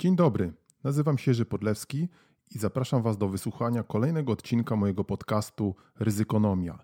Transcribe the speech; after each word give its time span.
Dzień 0.00 0.16
dobry, 0.16 0.52
nazywam 0.84 1.18
się 1.18 1.30
Jerzy 1.30 1.44
Podlewski 1.44 2.08
i 2.54 2.58
zapraszam 2.58 3.02
Was 3.02 3.18
do 3.18 3.28
wysłuchania 3.28 3.82
kolejnego 3.82 4.32
odcinka 4.32 4.76
mojego 4.76 5.04
podcastu 5.04 5.74
Ryzykonomia. 5.98 6.78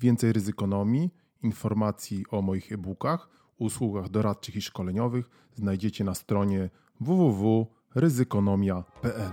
Więcej 0.00 0.32
ryzykonomii, 0.32 1.10
informacji 1.42 2.24
o 2.30 2.42
moich 2.42 2.72
e-bookach, 2.72 3.28
usługach 3.58 4.08
doradczych 4.08 4.56
i 4.56 4.62
szkoleniowych 4.62 5.30
znajdziecie 5.54 6.04
na 6.04 6.14
stronie 6.14 6.70
www.ryzykonomia.pl. 7.00 9.30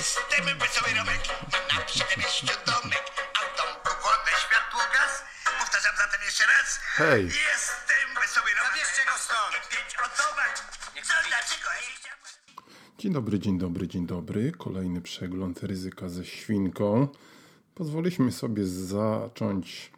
wesoły 0.00 0.90
Romek, 0.98 1.22
mam 1.52 1.64
na 1.78 1.84
przedmieściu 1.86 2.46
domek. 2.66 3.04
Autom, 3.40 3.70
wodę, 4.04 4.32
światło, 4.44 4.80
gaz. 4.94 5.12
Powtarzam 5.58 5.94
zatem 6.02 6.20
jeszcze 6.26 6.44
raz. 6.52 6.68
Hej. 6.96 7.24
Jestem 7.24 8.08
wesoły 8.22 8.50
Romek. 8.58 8.72
Zabierzcie 8.72 9.02
go 9.10 9.16
stąd. 9.26 9.54
Pięć 9.72 9.90
otomak. 10.06 10.54
Co, 11.08 11.14
dlaczego? 11.28 11.68
Dzień 12.98 13.12
dobry, 13.12 13.38
dzień 13.38 13.58
dobry, 13.58 13.88
dzień 13.88 14.06
dobry. 14.06 14.52
Kolejny 14.52 15.00
przegląd 15.00 15.62
ryzyka 15.62 16.08
ze 16.08 16.24
świnką. 16.24 17.08
Pozwoliśmy 17.74 18.32
sobie 18.32 18.66
zacząć 18.66 19.92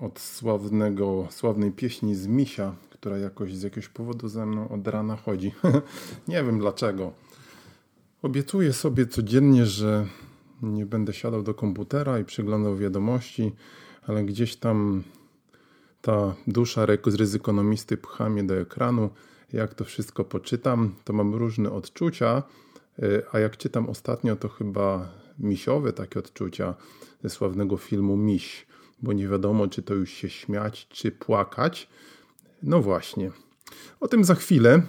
od 0.00 0.20
sławnego, 0.20 1.28
sławnej 1.30 1.72
pieśni 1.72 2.14
z 2.14 2.26
Misia, 2.26 2.74
która 2.90 3.18
jakoś 3.18 3.54
z 3.54 3.62
jakiegoś 3.62 3.88
powodu 3.88 4.28
ze 4.28 4.46
mną 4.46 4.68
od 4.68 4.88
rana 4.88 5.16
chodzi. 5.16 5.54
Nie 6.28 6.44
wiem 6.44 6.58
dlaczego. 6.58 7.27
Obiecuję 8.22 8.72
sobie 8.72 9.06
codziennie, 9.06 9.66
że 9.66 10.06
nie 10.62 10.86
będę 10.86 11.12
siadał 11.12 11.42
do 11.42 11.54
komputera 11.54 12.18
i 12.18 12.24
przyglądał 12.24 12.76
wiadomości, 12.76 13.52
ale 14.06 14.24
gdzieś 14.24 14.56
tam 14.56 15.02
ta 16.00 16.34
dusza 16.46 16.86
ryzykonomisty 16.86 17.96
pcha 17.96 18.28
mnie 18.28 18.44
do 18.44 18.60
ekranu. 18.60 19.10
Jak 19.52 19.74
to 19.74 19.84
wszystko 19.84 20.24
poczytam, 20.24 20.94
to 21.04 21.12
mam 21.12 21.34
różne 21.34 21.70
odczucia, 21.70 22.42
y, 22.98 23.22
a 23.32 23.38
jak 23.38 23.56
czytam 23.56 23.88
ostatnio, 23.88 24.36
to 24.36 24.48
chyba 24.48 25.12
misiowe 25.38 25.92
takie 25.92 26.18
odczucia 26.18 26.74
ze 27.22 27.30
sławnego 27.30 27.76
filmu 27.76 28.16
Miś, 28.16 28.66
bo 29.02 29.12
nie 29.12 29.28
wiadomo, 29.28 29.68
czy 29.68 29.82
to 29.82 29.94
już 29.94 30.10
się 30.10 30.28
śmiać, 30.28 30.88
czy 30.88 31.10
płakać. 31.12 31.88
No 32.62 32.82
właśnie. 32.82 33.30
O 34.00 34.08
tym 34.08 34.24
za 34.24 34.34
chwilę. 34.34 34.82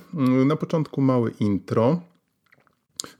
Na 0.45 0.55
początku 0.55 1.01
małe 1.01 1.31
intro. 1.39 2.08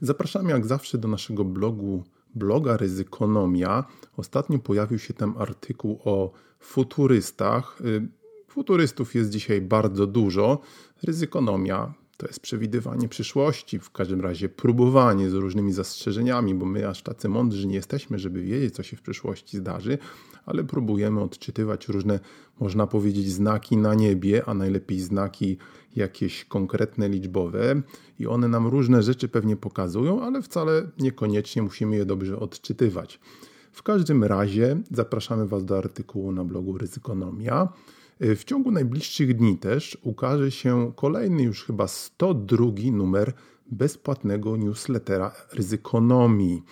Zapraszam 0.00 0.48
jak 0.48 0.66
zawsze 0.66 0.98
do 0.98 1.08
naszego 1.08 1.44
blogu, 1.44 2.04
bloga 2.34 2.76
Ryzykonomia. 2.76 3.84
Ostatnio 4.16 4.58
pojawił 4.58 4.98
się 4.98 5.14
tam 5.14 5.34
artykuł 5.38 6.00
o 6.04 6.30
futurystach. 6.60 7.78
Y, 7.80 8.08
Futurystów 8.48 9.14
jest 9.14 9.30
dzisiaj 9.30 9.60
bardzo 9.60 10.06
dużo. 10.06 10.60
Ryzykonomia 11.02 11.94
to 12.20 12.26
jest 12.26 12.40
przewidywanie 12.40 13.08
przyszłości, 13.08 13.78
w 13.78 13.90
każdym 13.90 14.20
razie 14.20 14.48
próbowanie 14.48 15.30
z 15.30 15.34
różnymi 15.34 15.72
zastrzeżeniami, 15.72 16.54
bo 16.54 16.66
my 16.66 16.88
aż 16.88 17.02
tacy 17.02 17.28
mądrzy 17.28 17.66
nie 17.66 17.74
jesteśmy, 17.74 18.18
żeby 18.18 18.42
wiedzieć, 18.42 18.74
co 18.74 18.82
się 18.82 18.96
w 18.96 19.02
przyszłości 19.02 19.56
zdarzy, 19.56 19.98
ale 20.46 20.64
próbujemy 20.64 21.20
odczytywać 21.20 21.88
różne, 21.88 22.20
można 22.60 22.86
powiedzieć, 22.86 23.32
znaki 23.32 23.76
na 23.76 23.94
niebie, 23.94 24.42
a 24.46 24.54
najlepiej 24.54 25.00
znaki 25.00 25.56
jakieś 25.96 26.44
konkretne 26.44 27.08
liczbowe 27.08 27.82
i 28.18 28.26
one 28.26 28.48
nam 28.48 28.66
różne 28.66 29.02
rzeczy 29.02 29.28
pewnie 29.28 29.56
pokazują, 29.56 30.22
ale 30.22 30.42
wcale 30.42 30.90
niekoniecznie 30.98 31.62
musimy 31.62 31.96
je 31.96 32.04
dobrze 32.04 32.38
odczytywać. 32.38 33.20
W 33.72 33.82
każdym 33.82 34.24
razie 34.24 34.80
zapraszamy 34.90 35.46
Was 35.46 35.64
do 35.64 35.78
artykułu 35.78 36.32
na 36.32 36.44
blogu 36.44 36.78
Ryzykonomia. 36.78 37.68
W 38.20 38.44
ciągu 38.44 38.70
najbliższych 38.70 39.36
dni 39.36 39.58
też 39.58 39.98
ukaże 40.02 40.50
się 40.50 40.92
kolejny 40.96 41.42
już 41.42 41.64
chyba 41.64 41.88
102 41.88 42.66
numer 42.92 43.32
bezpłatnego 43.66 44.56
newslettera 44.56 45.32
Ryzykonomii. 45.52 46.62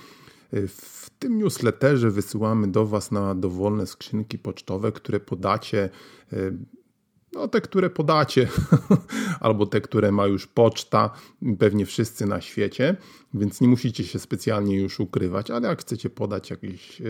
W 0.52 1.10
tym 1.18 1.38
newsletterze 1.38 2.10
wysyłamy 2.10 2.66
do 2.66 2.86
Was 2.86 3.10
na 3.10 3.34
dowolne 3.34 3.86
skrzynki 3.86 4.38
pocztowe, 4.38 4.92
które 4.92 5.20
podacie 5.20 5.90
no 7.32 7.48
te, 7.48 7.60
które 7.60 7.90
podacie, 7.90 8.48
albo 9.40 9.66
te, 9.66 9.80
które 9.80 10.12
ma 10.12 10.26
już 10.26 10.46
poczta, 10.46 11.10
pewnie 11.58 11.86
wszyscy 11.86 12.26
na 12.26 12.40
świecie, 12.40 12.96
więc 13.34 13.60
nie 13.60 13.68
musicie 13.68 14.04
się 14.04 14.18
specjalnie 14.18 14.76
już 14.76 15.00
ukrywać, 15.00 15.50
ale 15.50 15.68
jak 15.68 15.80
chcecie 15.80 16.10
podać 16.10 16.50
jakieś 16.50 17.00
e, 17.00 17.04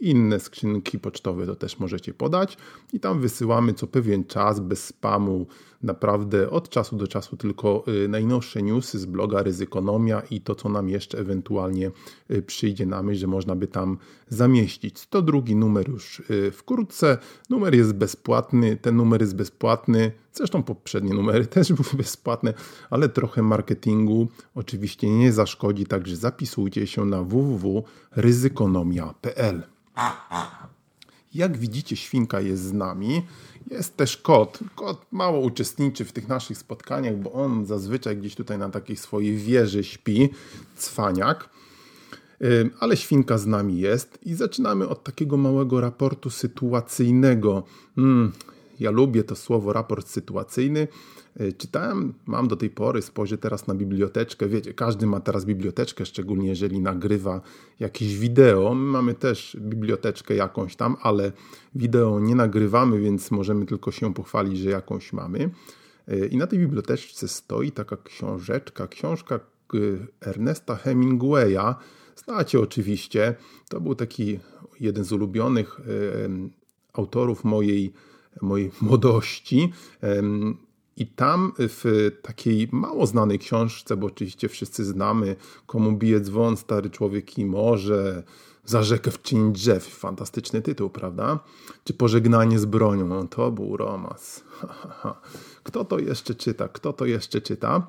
inne 0.00 0.40
skrzynki 0.40 0.98
pocztowe, 0.98 1.46
to 1.46 1.56
też 1.56 1.78
możecie 1.78 2.14
podać 2.14 2.56
i 2.92 3.00
tam 3.00 3.20
wysyłamy 3.20 3.74
co 3.74 3.86
pewien 3.86 4.24
czas, 4.24 4.60
bez 4.60 4.84
spamu, 4.84 5.46
naprawdę 5.82 6.50
od 6.50 6.68
czasu 6.68 6.96
do 6.96 7.08
czasu 7.08 7.36
tylko 7.36 7.84
e, 8.04 8.08
najnowsze 8.08 8.62
newsy 8.62 8.98
z 8.98 9.04
bloga 9.04 9.42
Ryzykonomia 9.42 10.22
i 10.30 10.40
to, 10.40 10.54
co 10.54 10.68
nam 10.68 10.88
jeszcze 10.88 11.18
ewentualnie 11.18 11.90
e, 12.28 12.42
przyjdzie 12.42 12.86
na 12.86 13.02
myśl, 13.02 13.20
że 13.20 13.26
można 13.26 13.56
by 13.56 13.66
tam 13.66 13.98
zamieścić. 14.28 14.98
102 14.98 15.40
numer 15.54 15.88
już 15.88 16.22
wkrótce, 16.52 17.18
numer 17.50 17.74
jest 17.74 17.92
bezpłatny, 17.92 18.76
ten 18.76 18.96
numer 18.96 19.20
jest 19.20 19.36
bezpłatny, 19.36 20.12
zresztą 20.32 20.62
poprzednie 20.62 21.14
numery 21.14 21.46
też 21.56 21.72
były 21.72 21.88
bezpłatne, 21.94 22.54
ale 22.90 23.08
trochę 23.08 23.42
marketingu 23.42 24.28
oczywiście 24.54 25.10
nie 25.10 25.32
zaszkodzi, 25.32 25.86
także 25.86 26.16
zapisujcie 26.16 26.86
się 26.86 27.04
na 27.04 27.22
www.ryzykonomia.pl. 27.22 29.62
Jak 31.34 31.58
widzicie, 31.58 31.96
świnka 31.96 32.40
jest 32.40 32.62
z 32.62 32.72
nami. 32.72 33.22
Jest 33.70 33.96
też 33.96 34.16
kot. 34.16 34.58
Kot 34.76 35.06
mało 35.12 35.40
uczestniczy 35.40 36.04
w 36.04 36.12
tych 36.12 36.28
naszych 36.28 36.58
spotkaniach, 36.58 37.16
bo 37.16 37.32
on 37.32 37.66
zazwyczaj 37.66 38.16
gdzieś 38.16 38.34
tutaj 38.34 38.58
na 38.58 38.68
takiej 38.68 38.96
swojej 38.96 39.36
wieży 39.36 39.84
śpi, 39.84 40.28
cwaniak. 40.76 41.48
Ale 42.80 42.96
świnka 42.96 43.38
z 43.38 43.46
nami 43.46 43.78
jest 43.78 44.18
i 44.22 44.34
zaczynamy 44.34 44.88
od 44.88 45.04
takiego 45.04 45.36
małego 45.36 45.80
raportu 45.80 46.30
sytuacyjnego. 46.30 47.62
Mm, 47.98 48.32
ja 48.80 48.90
lubię 48.90 49.24
to 49.24 49.36
słowo 49.36 49.72
raport 49.72 50.08
sytuacyjny. 50.08 50.88
Y, 51.40 51.52
Czytałem, 51.52 52.14
mam 52.26 52.48
do 52.48 52.56
tej 52.56 52.70
pory, 52.70 53.02
spojrzę 53.02 53.38
teraz 53.38 53.66
na 53.66 53.74
biblioteczkę. 53.74 54.48
Wiecie, 54.48 54.74
każdy 54.74 55.06
ma 55.06 55.20
teraz 55.20 55.44
biblioteczkę, 55.44 56.06
szczególnie 56.06 56.48
jeżeli 56.48 56.80
nagrywa 56.80 57.40
jakieś 57.80 58.18
wideo. 58.18 58.74
My 58.74 58.90
mamy 58.90 59.14
też 59.14 59.56
biblioteczkę 59.60 60.34
jakąś 60.34 60.76
tam, 60.76 60.96
ale 61.02 61.32
wideo 61.74 62.20
nie 62.20 62.34
nagrywamy, 62.34 63.00
więc 63.00 63.30
możemy 63.30 63.66
tylko 63.66 63.90
się 63.90 64.14
pochwalić, 64.14 64.58
że 64.58 64.70
jakąś 64.70 65.12
mamy. 65.12 65.50
Y, 66.08 66.26
I 66.26 66.36
na 66.36 66.46
tej 66.46 66.58
biblioteczce 66.58 67.28
stoi 67.28 67.72
taka 67.72 67.96
książeczka, 67.96 68.88
książka 68.88 69.40
y, 69.74 70.06
Ernesta 70.20 70.76
Hemingwaya. 70.76 71.74
Znacie 72.16 72.60
oczywiście. 72.60 73.34
To 73.68 73.80
był 73.80 73.94
taki 73.94 74.38
jeden 74.80 75.04
z 75.04 75.12
ulubionych 75.12 75.80
autorów 76.92 77.44
mojej, 77.44 77.92
mojej 78.40 78.70
młodości. 78.80 79.72
I 80.96 81.06
tam 81.06 81.52
w 81.58 82.10
takiej 82.22 82.68
mało 82.72 83.06
znanej 83.06 83.38
książce, 83.38 83.96
bo 83.96 84.06
oczywiście 84.06 84.48
wszyscy 84.48 84.84
znamy, 84.84 85.36
komu 85.66 85.92
bije 85.92 86.20
dzwon, 86.20 86.56
stary 86.56 86.90
człowiek 86.90 87.38
i 87.38 87.46
morze, 87.46 88.22
za 88.64 88.82
rzekę 88.82 89.10
wczynić 89.10 89.54
drzew. 89.54 89.86
Fantastyczny 89.86 90.62
tytuł, 90.62 90.90
prawda? 90.90 91.38
Czy 91.84 91.94
pożegnanie 91.94 92.58
z 92.58 92.64
bronią? 92.64 93.28
To 93.28 93.50
był 93.50 93.76
romans. 93.76 94.44
Kto 95.64 95.84
to 95.84 95.98
jeszcze 95.98 96.34
czyta? 96.34 96.68
Kto 96.68 96.92
to 96.92 97.06
jeszcze 97.06 97.40
czyta? 97.40 97.86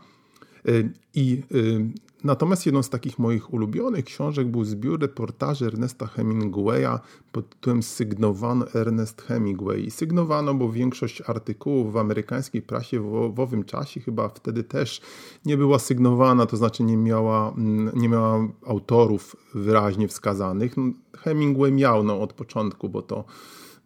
Y, 0.68 0.94
I 1.14 1.44
y, 1.52 1.86
natomiast 2.24 2.66
jedną 2.66 2.84
z 2.84 2.90
takich 2.90 3.20
moich 3.20 3.54
ulubionych 3.54 4.06
książek 4.06 4.48
był 4.48 4.64
zbiór 4.66 5.02
reportaży 5.02 5.66
Ernesta 5.66 6.08
Hemingwaya 6.08 7.00
pod 7.32 7.50
tytułem 7.50 7.84
Sygnowano 7.84 8.66
Ernest 8.74 9.22
Hemingway. 9.22 9.92
Sygnowano, 9.92 10.54
bo 10.54 10.72
większość 10.72 11.22
artykułów 11.22 11.94
w 11.94 11.98
amerykańskiej 11.98 12.62
prasie 12.62 13.00
w, 13.00 13.34
w 13.36 13.40
owym 13.40 13.64
czasie 13.64 14.02
chyba 14.02 14.30
wtedy 14.30 14.64
też 14.64 15.02
nie 15.46 15.58
była 15.58 15.80
sygnowana, 15.80 16.46
to 16.46 16.58
znaczy 16.58 16.84
nie 16.84 16.98
miała, 16.98 17.54
mm, 17.58 17.92
nie 17.96 18.10
miała 18.10 18.48
autorów 18.66 19.36
wyraźnie 19.54 20.08
wskazanych. 20.08 20.78
No, 20.78 20.84
Hemingway 21.18 21.72
miał 21.72 22.04
no, 22.04 22.22
od 22.22 22.34
początku, 22.34 22.90
bo 22.90 23.02
to 23.02 23.26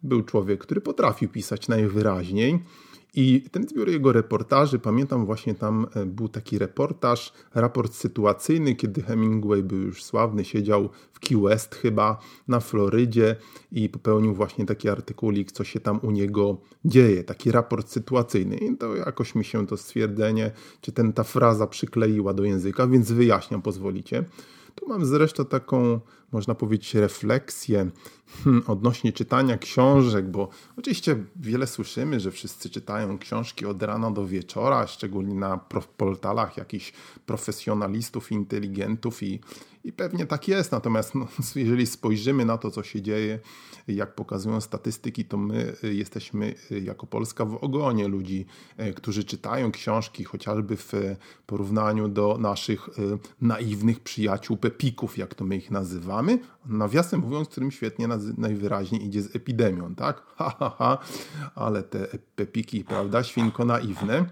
był 0.02 0.22
człowiek, 0.22 0.60
który 0.60 0.80
potrafił 0.80 1.28
pisać 1.28 1.68
najwyraźniej. 1.68 2.58
I 3.14 3.44
ten 3.50 3.68
zbiór 3.68 3.88
jego 3.88 4.12
reportaży, 4.12 4.78
pamiętam 4.78 5.26
właśnie 5.26 5.54
tam 5.54 5.86
e, 5.94 6.06
był 6.06 6.28
taki 6.28 6.58
reportaż, 6.58 7.32
raport 7.54 7.94
sytuacyjny, 7.94 8.74
kiedy 8.74 9.02
Hemingway 9.02 9.62
był 9.62 9.78
już 9.78 10.04
sławny, 10.04 10.44
siedział 10.44 10.88
w 11.12 11.20
Key 11.20 11.40
West 11.40 11.74
chyba 11.74 12.18
na 12.48 12.60
Florydzie 12.60 13.36
i 13.72 13.88
popełnił 13.88 14.34
właśnie 14.34 14.66
taki 14.66 14.88
artykulik, 14.88 15.52
co 15.52 15.64
się 15.64 15.80
tam 15.80 16.00
u 16.02 16.10
niego 16.10 16.56
dzieje, 16.84 17.24
taki 17.24 17.52
raport 17.52 17.88
sytuacyjny. 17.88 18.56
I 18.56 18.76
to 18.76 18.96
jakoś 18.96 19.34
mi 19.34 19.44
się 19.44 19.66
to 19.66 19.76
stwierdzenie, 19.76 20.50
czy 20.80 20.92
ten, 20.92 21.12
ta 21.12 21.24
fraza 21.24 21.66
przykleiła 21.66 22.34
do 22.34 22.44
języka, 22.44 22.86
więc 22.86 23.12
wyjaśniam, 23.12 23.62
pozwolicie. 23.62 24.24
Tu 24.74 24.88
mam 24.88 25.04
zresztą 25.04 25.44
taką, 25.44 26.00
można 26.32 26.54
powiedzieć, 26.54 26.94
refleksję 26.94 27.90
hmm, 28.44 28.62
odnośnie 28.66 29.12
czytania 29.12 29.58
książek, 29.58 30.30
bo 30.30 30.48
oczywiście 30.76 31.16
wiele 31.36 31.66
słyszymy, 31.66 32.20
że 32.20 32.30
wszyscy 32.30 32.70
czytają 32.70 33.18
książki 33.18 33.66
od 33.66 33.82
rana 33.82 34.10
do 34.10 34.26
wieczora, 34.26 34.86
szczególnie 34.86 35.34
na 35.34 35.58
portalach 35.96 36.56
jakichś 36.56 36.92
profesjonalistów, 37.26 38.32
inteligentów 38.32 39.22
i, 39.22 39.40
i 39.84 39.92
pewnie 39.92 40.26
tak 40.26 40.48
jest. 40.48 40.72
Natomiast 40.72 41.14
no, 41.14 41.28
jeżeli 41.54 41.86
spojrzymy 41.86 42.44
na 42.44 42.58
to, 42.58 42.70
co 42.70 42.82
się 42.82 43.02
dzieje, 43.02 43.38
jak 43.88 44.14
pokazują 44.14 44.60
statystyki, 44.60 45.24
to 45.24 45.36
my 45.36 45.76
jesteśmy 45.82 46.54
jako 46.82 47.06
Polska 47.06 47.44
w 47.44 47.54
ogonie 47.54 48.08
ludzi, 48.08 48.46
e, 48.76 48.92
którzy 48.92 49.24
czytają 49.24 49.72
książki, 49.72 50.24
chociażby 50.24 50.76
w 50.76 50.92
porównaniu 51.46 52.08
do 52.08 52.38
naszych 52.40 52.88
naiwnych 53.40 54.00
przyjaciół 54.00 54.56
pepików, 54.56 55.18
jak 55.18 55.34
to 55.34 55.44
my 55.44 55.56
ich 55.56 55.70
nazywamy. 55.70 56.17
Nawiasem 56.66 57.20
mówiąc, 57.20 57.48
którym 57.48 57.70
świetnie 57.70 58.08
najwyraźniej 58.38 59.06
idzie 59.06 59.22
z 59.22 59.36
epidemią, 59.36 59.94
tak? 59.94 60.22
Ha, 60.36 60.54
ha, 60.58 60.74
ha. 60.78 60.98
Ale 61.54 61.82
te 61.82 62.06
pepiki, 62.36 62.84
prawda, 62.84 63.22
świnko 63.22 63.64
naiwne. 63.64 64.26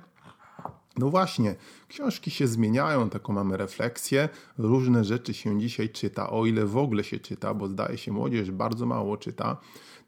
No 0.98 1.10
właśnie, 1.10 1.54
książki 1.88 2.30
się 2.30 2.46
zmieniają, 2.46 3.10
taką 3.10 3.32
mamy 3.32 3.56
refleksję. 3.56 4.28
Różne 4.58 5.04
rzeczy 5.04 5.34
się 5.34 5.60
dzisiaj 5.60 5.88
czyta, 5.88 6.30
o 6.30 6.46
ile 6.46 6.66
w 6.66 6.76
ogóle 6.76 7.04
się 7.04 7.18
czyta, 7.18 7.54
bo 7.54 7.68
zdaje 7.68 7.98
się 7.98 8.12
młodzież 8.12 8.50
bardzo 8.50 8.86
mało 8.86 9.16
czyta. 9.16 9.56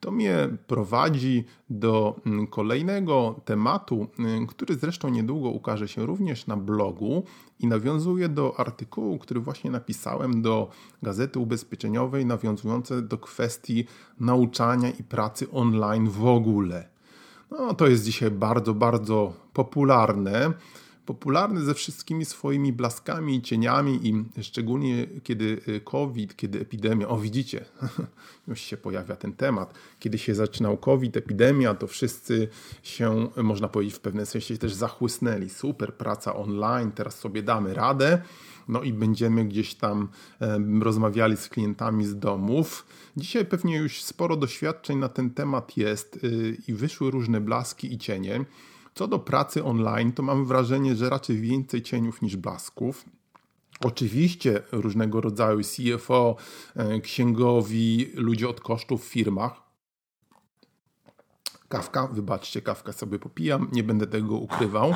To 0.01 0.11
mnie 0.11 0.49
prowadzi 0.67 1.45
do 1.71 2.21
mm, 2.27 2.47
kolejnego 2.47 3.41
tematu, 3.45 4.07
mm, 4.19 4.47
który 4.47 4.75
zresztą 4.75 5.09
niedługo 5.09 5.49
ukaże 5.49 5.89
się 5.89 6.07
również 6.07 6.47
na 6.47 6.57
blogu 6.57 7.25
i 7.61 7.67
nawiązuje 7.67 8.29
do 8.29 8.61
artykułu, 8.61 9.19
który 9.19 9.41
właśnie 9.41 9.71
napisałem 9.71 10.43
do 10.43 10.71
Gazety 11.03 11.39
Ubezpieczeniowej, 11.39 12.27
nawiązujące 12.27 13.03
do 13.03 13.19
kwestii 13.19 13.85
nauczania 14.21 14.91
i 14.91 15.05
pracy 15.05 15.51
online 15.51 16.09
w 16.09 16.27
ogóle. 16.27 16.98
No, 17.51 17.75
to 17.75 17.87
jest 17.87 18.05
dzisiaj 18.05 18.31
bardzo, 18.31 18.75
bardzo 18.75 19.33
popularne 19.53 20.53
popularny 21.09 21.61
ze 21.61 21.75
wszystkimi 21.75 22.25
swoimi 22.25 22.73
blaskami 22.73 23.37
i 23.37 23.43
cieniami 23.43 24.01
i 24.09 24.43
szczególnie 24.43 25.07
kiedy 25.23 25.61
y, 25.69 25.81
COVID, 25.81 26.37
kiedy 26.37 26.61
epidemia, 26.61 27.09
o 27.09 27.19
widzicie, 27.19 27.65
już 28.49 28.61
się 28.61 28.77
pojawia 28.77 29.17
ten 29.17 29.33
temat, 29.33 29.75
kiedy 29.99 30.19
się 30.19 30.35
zaczynał 30.35 30.77
COVID, 30.77 31.17
epidemia, 31.17 31.75
to 31.75 31.87
wszyscy 31.87 32.49
się, 32.83 33.29
można 33.37 33.69
powiedzieć, 33.69 33.95
w 33.95 34.01
pewnym 34.01 34.27
sensie 34.27 34.59
też 34.59 34.75
zachłysnęli. 34.75 35.49
Super, 35.49 35.95
praca 35.95 36.37
online, 36.37 36.93
teraz 36.93 37.19
sobie 37.19 37.43
damy 37.43 37.75
radę. 37.75 38.23
No 38.69 38.83
i 38.83 38.93
będziemy 38.93 39.45
gdzieś 39.45 39.75
tam 39.75 40.09
rozmawiali 40.81 41.37
z 41.37 41.49
klientami 41.49 42.07
z 42.07 42.19
domów. 42.19 42.87
Dzisiaj 43.17 43.45
pewnie 43.45 43.77
już 43.77 44.03
sporo 44.03 44.37
doświadczeń 44.37 44.99
na 44.99 45.09
ten 45.09 45.31
temat 45.31 45.77
jest 45.77 46.25
y, 46.25 46.57
i 46.69 46.75
wyszły 46.75 47.11
różne 47.11 47.41
blaski 47.41 47.93
i 47.93 47.99
cienie. 47.99 48.45
Co 48.95 49.09
do 49.09 49.19
pracy 49.19 49.65
online, 49.65 50.13
to 50.13 50.23
mam 50.23 50.47
wrażenie, 50.47 50.97
że 50.97 51.11
raczej 51.11 51.41
więcej 51.41 51.83
cieniów 51.83 52.23
niż 52.23 52.37
blasków. 52.37 53.05
Oczywiście 53.81 54.63
różnego 54.73 55.21
rodzaju 55.21 55.61
CFO, 55.63 56.37
e, 56.77 57.01
księgowi, 57.01 58.11
ludzie 58.15 58.49
od 58.49 58.61
kosztów 58.61 59.05
w 59.05 59.09
firmach. 59.09 59.63
Kawka, 61.69 62.07
wybaczcie, 62.07 62.63
kawkę 62.63 62.93
sobie 62.93 63.19
popijam, 63.19 63.69
nie 63.73 63.83
będę 63.83 64.07
tego 64.07 64.37
ukrywał 64.37 64.95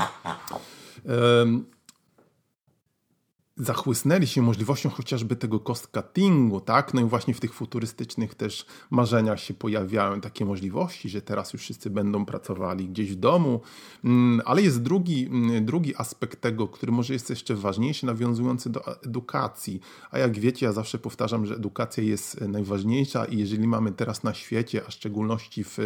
zachłysnęli 3.62 4.26
się 4.26 4.42
możliwością 4.42 4.90
chociażby 4.90 5.36
tego 5.36 5.60
cost 5.60 5.88
cuttingu, 5.94 6.60
tak? 6.60 6.94
No 6.94 7.00
i 7.00 7.04
właśnie 7.04 7.34
w 7.34 7.40
tych 7.40 7.54
futurystycznych 7.54 8.34
też 8.34 8.66
marzeniach 8.90 9.40
się 9.40 9.54
pojawiają 9.54 10.20
takie 10.20 10.44
możliwości, 10.44 11.08
że 11.08 11.22
teraz 11.22 11.52
już 11.52 11.62
wszyscy 11.62 11.90
będą 11.90 12.24
pracowali 12.24 12.88
gdzieś 12.88 13.12
w 13.12 13.16
domu, 13.16 13.60
mm, 14.04 14.42
ale 14.44 14.62
jest 14.62 14.82
drugi, 14.82 15.26
mm, 15.26 15.64
drugi 15.64 15.96
aspekt 15.96 16.40
tego, 16.40 16.68
który 16.68 16.92
może 16.92 17.12
jest 17.12 17.30
jeszcze 17.30 17.54
ważniejszy, 17.54 18.06
nawiązujący 18.06 18.70
do 18.70 19.02
edukacji. 19.02 19.80
A 20.10 20.18
jak 20.18 20.38
wiecie, 20.38 20.66
ja 20.66 20.72
zawsze 20.72 20.98
powtarzam, 20.98 21.46
że 21.46 21.54
edukacja 21.54 22.02
jest 22.02 22.40
najważniejsza 22.40 23.24
i 23.24 23.38
jeżeli 23.38 23.68
mamy 23.68 23.92
teraz 23.92 24.22
na 24.22 24.34
świecie, 24.34 24.82
a 24.86 24.90
w 24.90 24.92
szczególności 24.92 25.64
w 25.64 25.78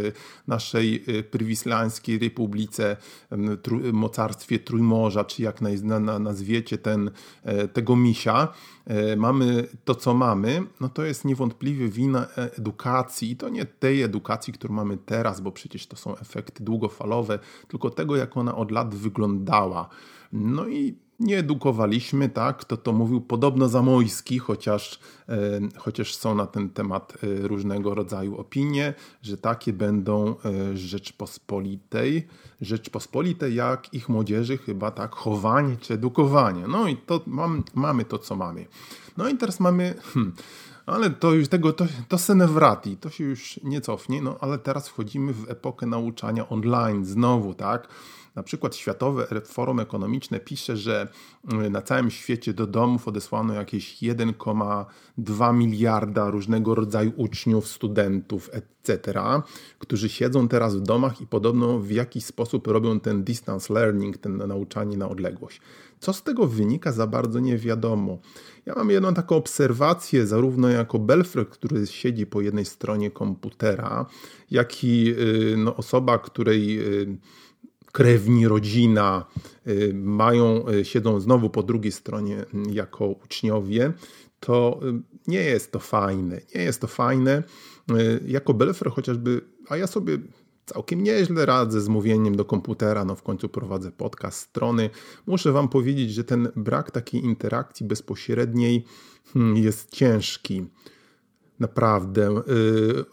naszej 0.47 1.05
y, 1.09 1.23
prywislańskiej 1.23 2.19
republice, 2.19 2.97
mocarstwie 3.93 4.59
Trójmorza, 4.59 5.25
czy 5.25 5.43
jak 5.43 5.61
nazwiecie 6.21 6.79
ten 6.79 7.11
e, 7.43 7.66
tego 7.69 7.97
misia, 7.97 8.49
e, 8.85 9.17
mamy 9.17 9.69
to, 9.85 9.95
co 9.95 10.15
mamy, 10.15 10.63
no 10.81 10.89
to 10.89 11.05
jest 11.05 11.25
niewątpliwie 11.25 11.89
wina 11.89 12.27
edukacji 12.37 13.31
i 13.31 13.37
to 13.37 13.49
nie 13.49 13.65
tej 13.65 14.03
edukacji, 14.03 14.53
którą 14.53 14.75
mamy 14.75 14.97
teraz, 14.97 15.41
bo 15.41 15.53
przecież 15.53 15.87
to 15.87 15.97
są 15.97 16.17
efekty 16.17 16.65
długofalowe, 16.65 17.39
tylko 17.69 17.91
tego, 17.91 18.17
jak 18.17 18.37
ona 18.37 18.55
od 18.55 18.71
lat 18.71 18.95
wyglądała. 18.95 19.89
No 20.33 20.69
i 20.69 21.06
nie 21.21 21.39
edukowaliśmy, 21.39 22.29
tak? 22.29 22.57
Kto 22.57 22.77
to 22.77 22.93
mówił? 22.93 23.21
Podobno 23.21 23.69
Zamojski, 23.69 24.39
chociaż, 24.39 24.99
e, 25.29 25.61
chociaż 25.77 26.15
są 26.15 26.35
na 26.35 26.47
ten 26.47 26.71
temat 26.71 27.13
e, 27.23 27.49
różnego 27.49 27.95
rodzaju 27.95 28.37
opinie, 28.37 28.95
że 29.23 29.37
takie 29.37 29.73
będą 29.73 30.35
e, 30.45 30.77
Rzeczpospolitej. 30.77 32.27
Rzeczpospolitej, 32.61 33.55
jak 33.55 33.95
ich 33.95 34.09
młodzieży, 34.09 34.59
chyba 34.59 34.91
tak, 34.91 35.15
chowanie 35.15 35.77
czy 35.77 35.95
edukowanie. 35.95 36.67
No 36.69 36.89
i 36.89 36.97
to 36.97 37.21
mam, 37.27 37.65
mamy 37.75 38.05
to, 38.05 38.19
co 38.19 38.37
mamy. 38.37 38.67
No 39.17 39.29
i 39.29 39.37
teraz 39.37 39.61
mamy. 39.61 39.95
Hmm, 40.15 40.33
ale 40.87 41.11
to 41.11 41.33
już 41.33 41.49
tego, 41.49 41.73
to, 41.73 41.87
to 42.09 42.19
senewrati, 42.19 42.97
to 42.97 43.11
się 43.11 43.25
już 43.25 43.61
nie 43.65 43.81
cofnie, 43.81 44.23
no 44.23 44.37
ale 44.41 44.59
teraz 44.59 44.89
wchodzimy 44.89 45.33
w 45.33 45.51
epokę 45.51 45.87
nauczania 45.87 46.49
online 46.49 47.05
znowu, 47.05 47.55
tak? 47.55 47.89
Na 48.37 48.43
przykład 48.43 48.77
Światowe 48.77 49.27
Forum 49.45 49.81
Ekonomiczne 49.81 50.41
pisze, 50.41 50.77
że 50.77 51.09
mm, 51.53 51.73
na 51.73 51.83
całym 51.83 52.11
świecie 52.11 52.55
do 52.55 52.67
domów 52.67 53.09
odesłano 53.09 53.55
jakieś 53.55 54.03
1,2 54.03 55.55
miliarda 55.55 56.31
różnego 56.31 56.75
rodzaju 56.75 57.13
uczniów, 57.17 57.69
studentów, 57.69 58.51
etc., 58.53 59.21
którzy 59.79 60.09
siedzą 60.09 60.49
teraz 60.49 60.77
w 60.77 60.81
domach 60.81 61.21
i 61.21 61.27
podobno 61.27 61.79
w 61.79 61.91
jakiś 61.91 62.25
sposób 62.25 62.67
robią 62.67 63.01
ten 63.01 63.25
distance 63.25 63.75
learning, 63.75 64.19
ten 64.19 64.37
nauczanie 64.37 64.97
na 64.97 65.09
odległość. 65.09 65.61
Co 66.01 66.13
z 66.13 66.23
tego 66.23 66.47
wynika, 66.47 66.93
za 66.93 67.07
bardzo 67.07 67.41
nie 67.41 67.59
wiadomo. 67.59 68.19
Ja 68.67 68.75
mam 68.75 68.91
jedną 68.91 69.15
taką 69.15 69.37
obserwację, 69.37 70.27
zarówno 70.27 70.69
jako 70.69 70.99
Belfry, 70.99 71.45
który 71.45 71.87
siedzi 71.87 72.27
po 72.27 72.41
jednej 72.41 72.65
stronie 72.65 73.11
komputera, 73.11 74.07
jak 74.51 74.85
i 74.85 75.15
y, 75.19 75.57
no, 75.57 75.77
osoba, 75.77 76.19
której 76.19 76.81
y, 77.03 77.17
krewni, 77.97 78.49
rodzina 78.49 79.25
y, 79.67 79.93
mają, 79.95 80.69
y, 80.69 80.85
siedzą 80.85 81.21
znowu 81.21 81.51
po 81.51 81.63
drugiej 81.63 81.93
stronie 81.93 82.45
mm, 82.55 82.73
jako 82.73 83.07
uczniowie, 83.07 83.93
to 84.41 84.81
y, 84.83 85.03
nie 85.27 85.41
jest 85.41 85.73
to 85.73 85.79
fajne. 85.79 86.41
Nie 86.55 86.63
jest 86.63 86.81
to 86.81 86.87
fajne. 86.87 87.43
Jako 88.27 88.55
Belfer 88.55 88.91
chociażby, 88.91 89.41
a 89.69 89.77
ja 89.77 89.87
sobie 89.87 90.19
całkiem 90.67 91.03
nieźle 91.03 91.47
radzę 91.47 91.81
z 91.81 91.89
mówieniem 91.89 92.37
do 92.37 92.45
komputera, 92.45 93.05
no 93.05 93.15
w 93.15 93.23
końcu 93.23 93.49
prowadzę 93.49 93.91
podcast 93.91 94.39
strony. 94.39 94.91
Muszę 95.27 95.53
Wam 95.53 95.69
powiedzieć, 95.69 96.15
że 96.15 96.25
ten 96.25 96.49
brak 96.57 96.91
takiej 96.91 97.25
interakcji 97.25 97.87
bezpośredniej 97.87 98.85
hmm, 99.33 99.57
jest 99.57 99.91
ciężki. 99.91 100.67
Naprawdę. 101.61 102.43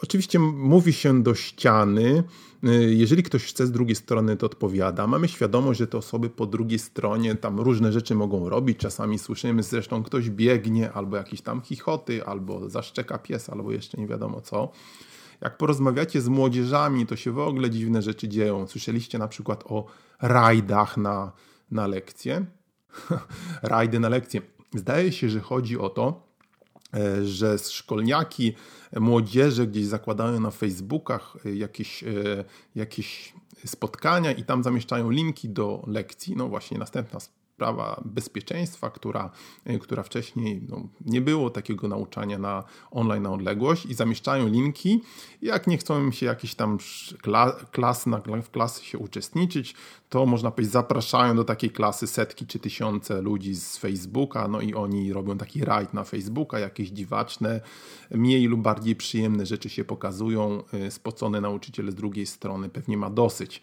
oczywiście 0.01 0.39
mówi 0.39 0.93
się 0.93 1.23
do 1.23 1.35
ściany, 1.35 2.23
Y, 2.67 2.93
jeżeli 2.93 3.23
ktoś 3.23 3.45
chce 3.45 3.67
z 3.67 3.71
drugiej 3.71 3.95
strony, 3.95 4.38
to 4.38 4.45
odpowiada. 4.45 5.07
Mamy 5.07 5.27
świadomość, 5.27 5.79
że 5.79 5.88
te 5.88 5.97
osoby 5.97 6.29
po 6.29 6.45
drugiej 6.45 6.79
stronie 6.79 7.35
tam 7.35 7.59
różne 7.59 7.91
rzeczy 7.91 8.15
mogą 8.15 8.50
robić. 8.50 8.77
Czasami 8.77 9.19
słyszymy 9.19 9.63
zresztą, 9.63 10.03
ktoś 10.03 10.29
biegnie, 10.29 10.91
albo 10.91 11.17
jakieś 11.17 11.41
tam 11.41 11.62
chichoty, 11.62 12.25
albo 12.25 12.69
zaszczeka 12.69 13.17
pies, 13.17 13.50
albo 13.50 13.71
jeszcze 13.71 13.97
nie 13.97 14.07
wiadomo 14.07 14.41
co. 14.41 14.71
Jak 15.41 15.57
porozmawiacie 15.57 16.21
z 16.21 16.27
młodzieżami, 16.27 17.05
to 17.05 17.15
się 17.15 17.31
w 17.31 17.39
ogóle 17.39 17.69
dziwne 17.69 18.01
rzeczy 18.01 18.27
dzieją. 18.27 18.67
Słyszeliście 18.67 19.17
na 19.17 19.27
przykład 19.27 19.63
o 19.67 19.85
rajdach 20.21 20.97
na, 20.97 21.31
na 21.71 21.88
lekcje? 21.88 22.45
Rajdy 23.62 24.00
na 24.00 24.09
lekcje. 24.09 24.41
Zdaje 24.75 25.12
się, 25.12 25.29
że 25.29 25.39
chodzi 25.39 25.77
o 25.77 25.89
to, 25.89 26.27
że 27.23 27.59
szkolniaki 27.59 28.53
młodzieże 29.00 29.67
gdzieś 29.67 29.85
zakładają 29.85 30.39
na 30.39 30.51
Facebookach 30.51 31.38
e, 31.45 31.55
jakieś, 31.55 32.03
jakieś 32.75 33.33
spotkania 33.65 34.31
i 34.31 34.43
tam 34.43 34.63
zamieszczają 34.63 35.09
linki 35.09 35.50
do 35.50 35.83
lekcji. 35.88 36.35
No 36.35 36.47
właśnie, 36.47 36.77
następna 36.77 37.19
sprawa 37.63 38.01
bezpieczeństwa, 38.05 38.89
która, 38.89 39.29
która 39.82 40.03
wcześniej 40.03 40.62
no, 40.70 40.88
nie 41.05 41.22
było 41.22 41.50
takiego 41.50 41.88
nauczania 41.88 42.38
na 42.38 42.63
online 42.91 43.24
na 43.24 43.32
odległość 43.32 43.86
i 43.86 43.93
zamieszczają 43.93 44.48
linki. 44.48 45.01
Jak 45.41 45.67
nie 45.67 45.77
chcą 45.77 46.03
im 46.03 46.12
się 46.12 46.25
jakieś 46.25 46.55
tam 46.55 46.77
klas, 47.72 48.05
na, 48.05 48.22
w 48.43 48.51
klasy 48.51 48.86
się 48.86 48.98
uczestniczyć, 48.98 49.75
to 50.10 50.25
można 50.25 50.51
powiedzieć 50.51 50.74
zapraszają 50.74 51.36
do 51.36 51.43
takiej 51.43 51.70
klasy 51.70 52.08
setki 52.08 52.48
czy 52.48 52.60
tysiące 52.60 53.22
ludzi 53.22 53.55
z 53.55 53.77
Facebooka, 53.77 54.48
no 54.48 54.62
i 54.62 54.74
oni 54.74 55.13
robią 55.13 55.38
taki 55.38 55.65
rajd 55.65 55.93
na 55.93 56.03
Facebooka, 56.03 56.60
jakieś 56.60 56.89
dziwaczne, 56.89 57.62
mniej 58.12 58.46
lub 58.48 58.62
bardziej 58.62 58.96
przyjemne 58.96 59.46
rzeczy 59.46 59.70
się 59.70 59.84
pokazują, 59.84 60.63
y, 60.74 60.91
spocony 60.91 61.41
nauczyciel 61.41 61.91
z 61.91 61.96
drugiej 61.96 62.25
strony 62.25 62.70
pewnie 62.70 62.98
ma 62.98 63.10
dosyć. 63.10 63.62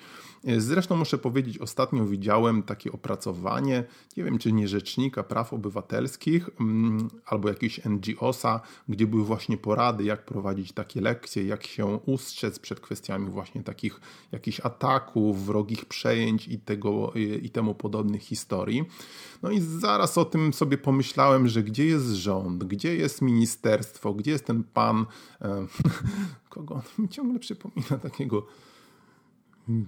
Y, 0.48 0.60
zresztą 0.60 0.96
muszę 0.96 1.18
powiedzieć, 1.18 1.58
ostatnio 1.58 2.06
widziałem 2.06 2.62
takie 2.62 2.92
opracowanie, 2.92 3.84
nie 4.16 4.24
wiem 4.24 4.38
czy 4.38 4.52
nie 4.52 4.68
Rzecznika 4.68 5.22
Praw 5.22 5.52
Obywatelskich 5.52 6.50
mm, 6.60 7.08
albo 7.26 7.48
jakiegoś 7.48 7.80
NGOsa, 7.84 8.60
gdzie 8.88 9.06
były 9.06 9.24
właśnie 9.24 9.56
porady, 9.56 10.04
jak 10.04 10.24
prowadzić 10.24 10.72
takie 10.72 11.00
lekcje, 11.00 11.44
jak 11.44 11.66
się 11.66 11.86
ustrzec 11.86 12.58
przed 12.58 12.80
kwestiami 12.80 13.30
właśnie 13.30 13.62
takich 13.62 14.00
jakichś 14.32 14.60
ataków, 14.60 15.46
wrogich 15.46 15.84
przejęć 15.84 16.48
i, 16.48 16.58
tego, 16.58 17.12
i 17.42 17.50
temu 17.50 17.74
podobnych 17.74 18.22
historii. 18.22 18.84
No 19.42 19.50
i 19.50 19.60
zaraz 19.60 20.18
o 20.18 20.24
tym 20.24 20.52
sobie 20.52 20.78
pomyślałem, 20.78 21.48
że 21.48 21.62
gdzie 21.62 21.86
jest 21.86 22.06
rząd, 22.06 22.64
gdzie 22.64 22.96
jest 22.96 23.22
ministerstwo, 23.22 24.14
gdzie 24.14 24.30
jest 24.30 24.44
ten 24.44 24.64
pan, 24.64 25.06
e, 25.40 25.66
kogo 26.48 26.74
on 26.74 26.82
mi 26.98 27.08
ciągle 27.08 27.38
przypomina 27.38 27.98
takiego 28.02 28.46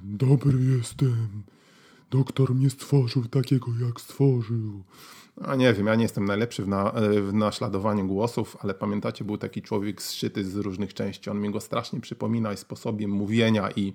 Dobry 0.04 0.76
jestem. 0.76 1.42
Doktor 2.12 2.54
mnie 2.54 2.71
stworzył 2.71 3.25
takiego, 3.25 3.66
jak 3.87 4.00
stworzył. 4.00 4.83
A 5.40 5.54
nie 5.57 5.73
wiem, 5.73 5.87
ja 5.87 5.95
nie 5.95 6.02
jestem 6.02 6.25
najlepszy 6.25 6.62
w, 6.62 6.69
na, 6.69 6.92
w 7.23 7.33
naśladowaniu 7.33 8.07
głosów, 8.07 8.57
ale 8.61 8.75
pamiętacie, 8.75 9.25
był 9.25 9.38
taki 9.38 9.62
człowiek 9.62 10.02
zszyty 10.02 10.45
z 10.45 10.57
różnych 10.57 10.95
części. 10.95 11.31
On 11.31 11.40
mi 11.40 11.50
go 11.50 11.61
strasznie 11.61 12.00
przypomina 12.00 12.52
i 12.52 12.57
sposobem 12.57 13.11
mówienia 13.11 13.71
i 13.76 13.92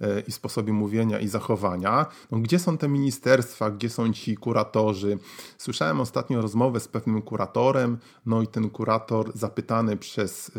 E, 0.00 0.20
i 0.20 0.32
sposobie 0.32 0.72
mówienia 0.72 1.18
i 1.18 1.28
zachowania. 1.28 2.06
No, 2.30 2.38
gdzie 2.38 2.58
są 2.58 2.78
te 2.78 2.88
ministerstwa, 2.88 3.70
gdzie 3.70 3.90
są 3.90 4.12
ci 4.12 4.36
kuratorzy? 4.36 5.18
Słyszałem 5.58 6.00
ostatnio 6.00 6.42
rozmowę 6.42 6.80
z 6.80 6.88
pewnym 6.88 7.22
kuratorem, 7.22 7.98
no 8.26 8.42
i 8.42 8.46
ten 8.46 8.70
kurator 8.70 9.32
zapytany 9.34 9.96
przez, 9.96 10.52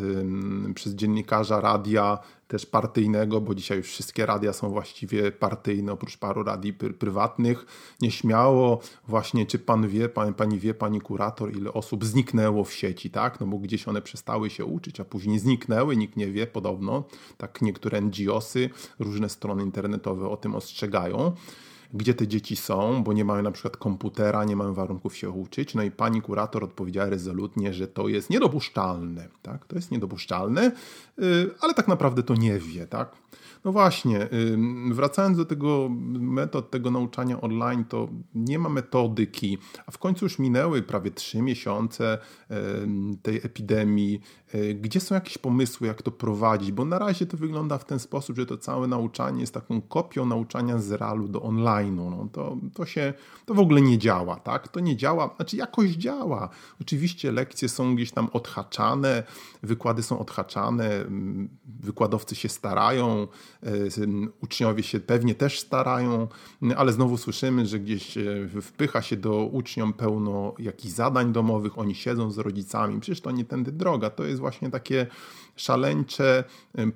przez 0.76 0.94
dziennikarza 0.94 1.62
radia 1.62 2.20
też 2.48 2.66
partyjnego, 2.66 3.42
bo 3.42 3.56
dzisiaj 3.56 3.78
już 3.78 3.88
wszystkie 3.88 4.26
radia 4.26 4.54
są 4.54 4.70
właściwie 4.70 5.32
partyjne, 5.32 5.92
oprócz 5.92 6.18
paru 6.18 6.44
radii 6.44 6.74
prywatnych. 6.74 7.66
Nieśmiało 8.02 8.80
właśnie, 9.08 9.46
czy 9.46 9.60
pan 9.60 9.88
wie, 9.88 10.10
pan, 10.10 10.34
pani 10.34 10.60
wie, 10.60 10.74
pani 10.74 11.02
kurator, 11.02 11.58
ile 11.58 11.74
osób 11.74 12.06
zniknęło 12.06 12.64
w 12.64 12.74
sieci, 12.74 13.10
tak? 13.10 13.40
No 13.40 13.48
bo 13.48 13.58
gdzieś 13.58 13.88
one 13.88 14.02
przestały 14.02 14.50
się 14.50 14.66
uczyć, 14.66 15.00
a 15.00 15.06
później 15.06 15.40
zniknęły, 15.40 15.98
nikt 15.98 16.18
nie 16.18 16.32
wie, 16.32 16.48
podobno. 16.48 17.04
Tak 17.38 17.62
niektóre 17.62 18.02
NGOsy, 18.02 18.70
różne 19.00 19.30
strony 19.30 19.64
internetowe 19.64 20.30
o 20.30 20.38
tym 20.38 20.56
ostrzegają 20.56 21.34
gdzie 21.94 22.14
te 22.14 22.28
dzieci 22.28 22.56
są, 22.56 23.04
bo 23.04 23.14
nie 23.14 23.26
mają 23.26 23.44
na 23.44 23.52
przykład 23.52 23.78
komputera, 23.78 24.44
nie 24.44 24.56
mają 24.56 24.74
warunków 24.74 25.18
się 25.18 25.30
uczyć. 25.30 25.76
No 25.76 25.84
i 25.84 25.92
pani 25.92 26.22
kurator 26.22 26.64
odpowiedziała 26.64 27.10
rezolutnie, 27.10 27.74
że 27.74 27.88
to 27.88 28.08
jest 28.08 28.30
niedopuszczalne. 28.30 29.28
Tak? 29.42 29.66
To 29.66 29.76
jest 29.76 29.92
niedopuszczalne, 29.92 30.72
y, 31.20 31.50
ale 31.60 31.74
tak 31.74 31.88
naprawdę 31.88 32.24
to 32.24 32.36
nie 32.36 32.60
wie. 32.60 32.88
Tak? 32.88 33.16
No 33.66 33.72
właśnie, 33.72 34.30
wracając 34.92 35.38
do 35.38 35.46
tego 35.46 35.90
metod, 36.20 36.72
tego 36.72 36.92
nauczania 36.92 37.42
online, 37.42 37.86
to 37.86 38.10
nie 38.36 38.60
ma 38.60 38.70
metodyki, 38.70 39.58
a 39.86 39.92
w 39.92 39.98
końcu 39.98 40.26
już 40.26 40.40
minęły 40.40 40.82
prawie 40.82 41.12
trzy 41.12 41.42
miesiące 41.42 42.18
tej 43.22 43.38
epidemii. 43.38 44.22
E, 44.54 44.74
gdzie 44.74 45.00
są 45.00 45.16
jakieś 45.16 45.38
pomysły, 45.38 45.88
jak 45.88 46.02
to 46.02 46.12
prowadzić? 46.12 46.72
Bo 46.72 46.86
na 46.86 47.00
razie 47.00 47.26
to 47.26 47.38
wygląda 47.38 47.78
w 47.78 47.86
ten 47.86 48.00
sposób, 48.00 48.38
że 48.38 48.46
to 48.46 48.58
całe 48.58 48.88
nauczanie 48.88 49.42
jest 49.42 49.54
taką 49.54 49.82
kopią 49.82 50.26
nauczania 50.26 50.80
z 50.80 50.92
realu 50.92 51.28
do 51.28 51.40
online'u. 51.40 52.12
No 52.12 52.30
to, 52.32 52.58
to 52.74 52.86
się, 52.86 53.14
to 53.46 53.54
w 53.54 53.60
ogóle 53.60 53.82
nie 53.82 53.98
działa, 53.98 54.36
tak? 54.36 54.68
To 54.68 54.80
nie 54.80 54.96
działa, 54.96 55.36
znaczy 55.36 55.58
jakoś 55.58 55.90
działa. 55.90 56.50
Oczywiście 56.82 57.32
lekcje 57.32 57.70
są 57.70 57.96
gdzieś 57.96 58.12
tam 58.12 58.30
odhaczane, 58.34 59.24
wykłady 59.64 60.04
są 60.04 60.20
odhaczane, 60.20 60.90
wykładowcy 61.66 62.36
się 62.36 62.50
starają, 62.50 63.28
uczniowie 64.42 64.84
się 64.84 65.00
pewnie 65.00 65.36
też 65.36 65.60
starają, 65.60 66.28
ale 66.78 66.94
znowu 66.94 67.18
słyszymy, 67.18 67.66
że 67.66 67.80
gdzieś 67.80 68.18
e, 68.18 68.24
wpycha 68.62 69.02
się 69.02 69.18
do 69.18 69.46
uczniom 69.46 69.94
pełno 69.94 70.54
jakichś 70.60 70.94
zadań 70.94 71.34
domowych, 71.34 71.80
oni 71.80 71.96
siedzą 71.96 72.32
z 72.32 72.38
rodzicami. 72.38 73.00
Przecież 73.00 73.22
to 73.22 73.32
nie 73.32 73.46
tędy 73.46 73.72
droga. 73.72 74.10
To 74.10 74.24
jest 74.24 74.40
właśnie 74.40 74.70
takie 74.70 75.08
szaleńcze 75.58 76.44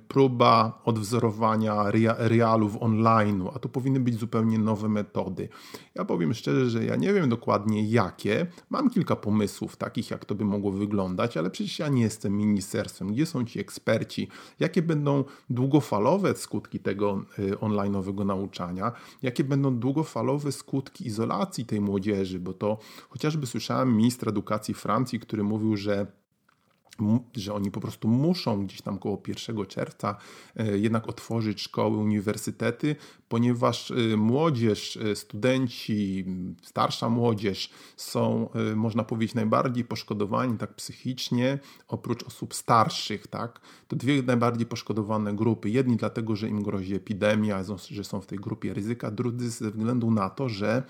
próba 0.07 0.81
odwzorowania 0.85 1.83
realów 2.17 2.75
online'u, 2.75 3.51
a 3.55 3.59
to 3.59 3.69
powinny 3.69 3.99
być 3.99 4.15
zupełnie 4.15 4.59
nowe 4.59 4.89
metody. 4.89 5.49
Ja 5.95 6.05
powiem 6.05 6.33
szczerze, 6.33 6.69
że 6.69 6.85
ja 6.85 6.95
nie 6.95 7.13
wiem 7.13 7.29
dokładnie 7.29 7.89
jakie. 7.89 8.47
Mam 8.69 8.89
kilka 8.89 9.15
pomysłów 9.15 9.77
takich, 9.77 10.11
jak 10.11 10.25
to 10.25 10.35
by 10.35 10.45
mogło 10.45 10.71
wyglądać, 10.71 11.37
ale 11.37 11.49
przecież 11.49 11.79
ja 11.79 11.87
nie 11.87 12.01
jestem 12.01 12.37
ministerstwem. 12.37 13.13
Gdzie 13.13 13.25
są 13.25 13.45
ci 13.45 13.59
eksperci? 13.59 14.27
Jakie 14.59 14.81
będą 14.81 15.23
długofalowe 15.49 16.35
skutki 16.35 16.79
tego 16.79 17.23
y, 17.39 17.55
online'owego 17.55 18.25
nauczania? 18.25 18.91
Jakie 19.21 19.43
będą 19.43 19.79
długofalowe 19.79 20.51
skutki 20.51 21.07
izolacji 21.07 21.65
tej 21.65 21.81
młodzieży? 21.81 22.39
Bo 22.39 22.53
to 22.53 22.77
chociażby 23.09 23.47
słyszałem 23.47 23.97
ministra 23.97 24.29
edukacji 24.29 24.73
Francji, 24.73 25.19
który 25.19 25.43
mówił, 25.43 25.77
że 25.77 26.20
że 27.35 27.53
oni 27.53 27.71
po 27.71 27.81
prostu 27.81 28.07
muszą 28.07 28.65
gdzieś 28.65 28.81
tam 28.81 28.99
koło 28.99 29.21
1 29.27 29.65
czerwca 29.65 30.17
e, 30.55 30.77
jednak 30.77 31.09
otworzyć 31.09 31.61
szkoły, 31.61 31.97
uniwersytety, 31.97 32.95
ponieważ 33.29 33.91
e, 33.91 34.17
młodzież, 34.17 34.97
e, 34.97 35.15
studenci, 35.15 36.25
starsza 36.61 37.09
młodzież 37.09 37.69
są, 37.97 38.49
można 38.75 39.03
powiedzieć, 39.03 39.35
najbardziej 39.35 39.85
poszkodowani 39.85 40.57
tak 40.57 40.73
psychicznie, 40.73 41.59
oprócz 41.87 42.23
osób 42.23 42.53
starszych, 42.53 43.27
tak? 43.27 43.61
To 43.87 43.95
dwie 43.95 44.23
najbardziej 44.23 44.65
poszkodowane 44.65 45.35
grupy. 45.35 45.69
Jedni 45.69 45.97
dlatego, 45.97 46.35
że 46.35 46.49
im 46.49 46.63
grozi 46.63 46.95
epidemia, 46.95 47.63
że 47.91 48.03
są 48.03 48.21
w 48.21 48.25
tej 48.25 48.37
grupie 48.37 48.73
ryzyka, 48.73 49.11
drudzy 49.11 49.49
ze 49.49 49.71
względu 49.71 50.11
na 50.11 50.29
to, 50.29 50.49
że 50.49 50.83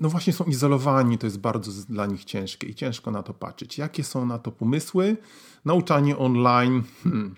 no 0.00 0.08
właśnie 0.08 0.32
są 0.32 0.44
izolowani, 0.44 1.18
to 1.18 1.26
jest 1.26 1.38
bardzo 1.38 1.72
dla 1.88 2.06
nich 2.06 2.24
ciężkie 2.24 2.66
i 2.66 2.74
ciężko 2.74 3.10
na 3.10 3.22
to 3.22 3.34
patrzeć. 3.34 3.78
Jakie 3.78 4.04
są 4.04 4.26
na 4.26 4.38
to 4.38 4.52
pomysły? 4.52 5.16
Nauczanie 5.64 6.18
online 6.18 6.82
hmm, 7.04 7.34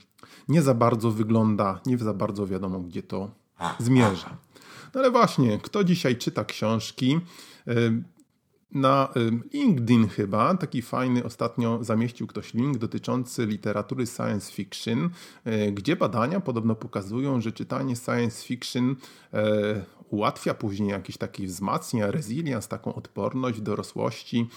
nie 0.48 0.62
za 0.62 0.74
bardzo 0.74 1.10
wygląda, 1.10 1.80
nie 1.86 1.98
za 1.98 2.14
bardzo 2.14 2.46
wiadomo, 2.46 2.80
gdzie 2.80 3.02
to 3.02 3.30
zmierza. 3.78 4.36
No 4.94 5.00
ale 5.00 5.10
właśnie, 5.10 5.58
kto 5.58 5.84
dzisiaj 5.84 6.16
czyta 6.16 6.44
książki? 6.44 7.20
Na 8.76 9.08
LinkedIn 9.52 10.08
chyba 10.08 10.54
taki 10.54 10.82
fajny 10.82 11.24
ostatnio 11.24 11.84
zamieścił 11.84 12.26
ktoś 12.26 12.54
link 12.54 12.78
dotyczący 12.78 13.46
literatury 13.46 14.06
science 14.06 14.52
fiction, 14.52 15.10
e, 15.44 15.72
gdzie 15.72 15.96
badania 15.96 16.40
podobno 16.40 16.74
pokazują, 16.74 17.40
że 17.40 17.52
czytanie 17.52 17.96
science 17.96 18.46
fiction 18.46 18.96
e, 19.34 19.84
ułatwia 20.10 20.54
później 20.54 20.88
jakiś 20.88 21.16
taki 21.16 21.46
wzmacnia 21.46 22.10
resilience, 22.10 22.68
taką 22.68 22.94
odporność 22.94 23.60
dorosłości. 23.60 24.48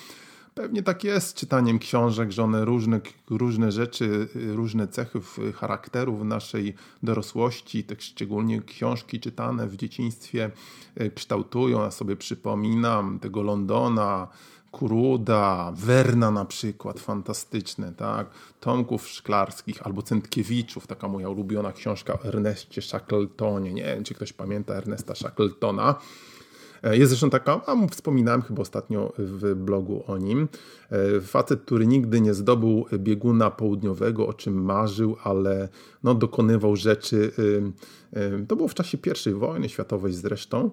Pewnie 0.60 0.84
tak 0.84 1.04
jest 1.04 1.36
czytaniem 1.36 1.80
książek, 1.80 2.32
że 2.32 2.44
one 2.44 2.66
różne, 2.66 3.02
różne 3.30 3.72
rzeczy, 3.72 4.28
różne 4.56 4.88
cechy 4.88 5.20
charakteru 5.54 6.18
w 6.18 6.26
naszej 6.26 6.76
dorosłości, 7.04 7.84
tak 7.84 8.02
szczególnie 8.02 8.62
książki 8.62 9.20
czytane 9.20 9.68
w 9.68 9.76
dzieciństwie 9.76 10.52
e, 10.96 11.10
kształtują. 11.10 11.82
Ja 11.82 11.92
sobie 11.92 12.16
przypominam 12.16 13.20
tego 13.20 13.44
Londona, 13.44 14.28
Kuruda, 14.72 15.72
Werna 15.76 16.32
na 16.32 16.46
przykład, 16.46 17.00
fantastyczne, 17.00 17.94
tak? 17.94 18.30
Tomków 18.60 19.08
Szklarskich 19.08 19.86
albo 19.86 20.02
Centkiewiczów, 20.02 20.88
taka 20.88 21.08
moja 21.08 21.30
ulubiona 21.30 21.72
książka 21.72 22.14
o 22.14 22.24
Ernestie 22.24 22.82
Shackletonie. 22.82 23.74
Nie 23.74 23.84
wiem, 23.84 24.04
czy 24.04 24.14
ktoś 24.14 24.34
pamięta 24.34 24.74
Ernesta 24.74 25.16
Shackletona. 25.16 25.96
E, 26.84 26.98
jest 26.98 27.10
zresztą 27.10 27.30
taka, 27.30 27.62
a 27.68 27.88
wspominałem 27.92 28.42
chyba 28.42 28.62
ostatnio 28.62 29.14
w 29.18 29.56
blogu 29.56 30.04
o 30.08 30.18
nim, 30.18 30.48
facet, 31.22 31.62
który 31.62 31.88
nigdy 31.88 32.22
nie 32.22 32.34
zdobył 32.34 32.86
bieguna 32.98 33.52
południowego, 33.52 34.28
o 34.28 34.34
czym 34.34 34.64
marzył, 34.64 35.16
ale 35.24 35.70
no, 36.04 36.16
dokonywał 36.16 36.76
rzeczy, 36.76 37.32
to 38.48 38.56
było 38.56 38.68
w 38.68 38.74
czasie 38.74 38.98
I 39.28 39.32
wojny 39.32 39.70
światowej 39.70 40.14
zresztą, 40.14 40.72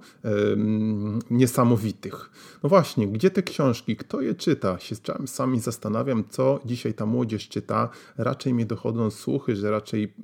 niesamowitych. 1.30 2.30
No 2.62 2.68
właśnie, 2.68 3.08
gdzie 3.08 3.30
te 3.30 3.42
książki, 3.42 3.96
kto 3.96 4.20
je 4.20 4.34
czyta? 4.34 4.78
Się 4.78 4.96
sami 5.26 5.60
zastanawiam, 5.60 6.24
co 6.28 6.60
dzisiaj 6.64 6.94
ta 6.94 7.06
młodzież 7.06 7.48
czyta. 7.48 7.88
Raczej 8.16 8.54
mnie 8.54 8.66
dochodzą 8.66 9.10
słuchy, 9.10 9.56
że 9.56 9.70
raczej 9.70 10.14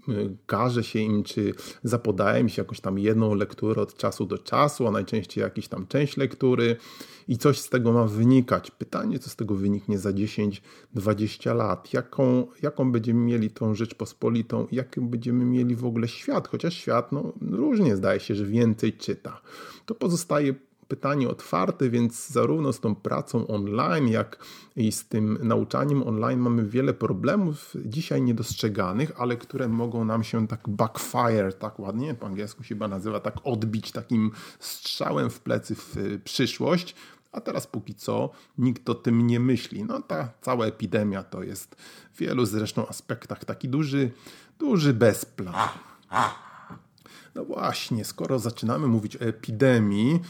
każe 0.46 0.84
się 0.84 0.98
im, 0.98 1.22
czy 1.22 1.54
zapodaje 1.82 2.44
mi 2.44 2.50
się 2.50 2.62
jakąś 2.62 2.80
tam 2.80 2.98
jedną 2.98 3.34
lekturę 3.34 3.82
od 3.82 3.96
czasu 3.96 4.26
do 4.26 4.38
czasu, 4.38 4.86
a 4.86 4.90
najczęściej 4.90 5.42
jakiś 5.42 5.68
tam 5.68 5.86
część 5.86 6.16
lektury 6.16 6.76
i 7.28 7.38
coś 7.38 7.60
z 7.60 7.68
tego 7.68 7.92
ma 7.92 8.04
wynikać. 8.04 8.70
Pytanie, 8.70 9.18
co 9.18 9.30
z 9.30 9.36
tego 9.36 9.54
wyniknie 9.54 9.98
za 9.98 10.10
10-20 10.10 11.56
lat? 11.56 11.92
Jaką, 11.92 12.46
jaką 12.62 12.92
będziemy 12.92 13.20
mieli 13.20 13.50
tą 13.50 13.74
Rzeczpospolitą? 13.74 14.66
Jaki 14.72 15.00
będziemy 15.00 15.44
mieli 15.44 15.76
w 15.76 15.84
ogóle 15.84 16.08
świat? 16.08 16.48
Chociaż 16.48 16.74
świat 16.74 17.12
no, 17.12 17.32
różnie 17.40 17.96
zdaje 17.96 18.20
się, 18.20 18.34
że 18.34 18.46
więcej 18.46 18.92
czyta. 18.92 19.40
To 19.86 19.94
pozostaje 19.94 20.54
pytanie 20.92 21.28
otwarte, 21.28 21.90
więc 21.90 22.28
zarówno 22.28 22.72
z 22.72 22.80
tą 22.80 22.94
pracą 22.94 23.46
online, 23.46 24.08
jak 24.08 24.38
i 24.76 24.92
z 24.92 25.08
tym 25.08 25.38
nauczaniem 25.42 26.02
online 26.02 26.40
mamy 26.40 26.64
wiele 26.68 26.94
problemów 26.94 27.74
dzisiaj 27.84 28.22
niedostrzeganych, 28.22 29.12
ale 29.20 29.36
które 29.36 29.68
mogą 29.68 30.04
nam 30.04 30.24
się 30.24 30.48
tak 30.48 30.68
backfire, 30.68 31.52
tak 31.52 31.78
ładnie 31.78 32.14
po 32.14 32.26
angielsku 32.26 32.62
się 32.62 32.68
chyba 32.68 32.88
nazywa, 32.88 33.20
tak 33.20 33.34
odbić 33.44 33.92
takim 33.92 34.30
strzałem 34.58 35.30
w 35.30 35.40
plecy 35.40 35.74
w 35.74 35.96
przyszłość. 36.24 36.94
A 37.32 37.40
teraz 37.40 37.66
póki 37.66 37.94
co 37.94 38.30
nikt 38.58 38.90
o 38.90 38.94
tym 38.94 39.26
nie 39.26 39.40
myśli. 39.40 39.84
No 39.84 40.02
ta 40.02 40.28
cała 40.40 40.66
epidemia 40.66 41.22
to 41.22 41.42
jest 41.42 41.76
w 42.12 42.18
wielu 42.18 42.46
zresztą 42.46 42.86
aspektach 42.86 43.44
taki 43.44 43.68
duży, 43.68 44.10
duży 44.58 44.94
bezplan. 44.94 45.54
No 47.34 47.44
właśnie, 47.44 48.04
skoro 48.04 48.38
zaczynamy 48.38 48.86
mówić 48.86 49.16
o 49.16 49.20
epidemii, 49.20 50.20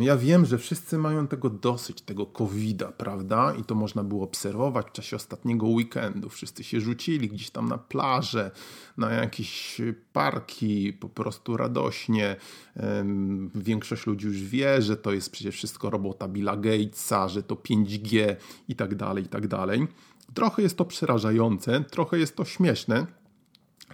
ja 0.00 0.16
wiem, 0.16 0.46
że 0.46 0.58
wszyscy 0.58 0.98
mają 0.98 1.26
tego 1.26 1.50
dosyć, 1.50 2.02
tego 2.02 2.26
COVID-a, 2.26 2.92
prawda? 2.92 3.54
I 3.54 3.64
to 3.64 3.74
można 3.74 4.04
było 4.04 4.24
obserwować 4.24 4.86
w 4.86 4.92
czasie 4.92 5.16
ostatniego 5.16 5.66
weekendu. 5.66 6.28
Wszyscy 6.28 6.64
się 6.64 6.80
rzucili 6.80 7.28
gdzieś 7.28 7.50
tam 7.50 7.68
na 7.68 7.78
plażę, 7.78 8.50
na 8.96 9.10
jakieś 9.10 9.80
parki, 10.12 10.92
po 10.92 11.08
prostu 11.08 11.56
radośnie. 11.56 12.36
Większość 13.54 14.06
ludzi 14.06 14.26
już 14.26 14.42
wie, 14.42 14.82
że 14.82 14.96
to 14.96 15.12
jest 15.12 15.32
przecież 15.32 15.54
wszystko 15.54 15.90
robota 15.90 16.28
Billa 16.28 16.56
Gatesa, 16.56 17.28
że 17.28 17.42
to 17.42 17.54
5G 17.54 18.36
i 18.68 18.76
tak 18.76 18.94
dalej, 18.94 19.24
i 19.24 19.28
tak 19.28 19.48
dalej. 19.48 19.88
Trochę 20.34 20.62
jest 20.62 20.76
to 20.76 20.84
przerażające, 20.84 21.84
trochę 21.90 22.18
jest 22.18 22.36
to 22.36 22.44
śmieszne, 22.44 23.06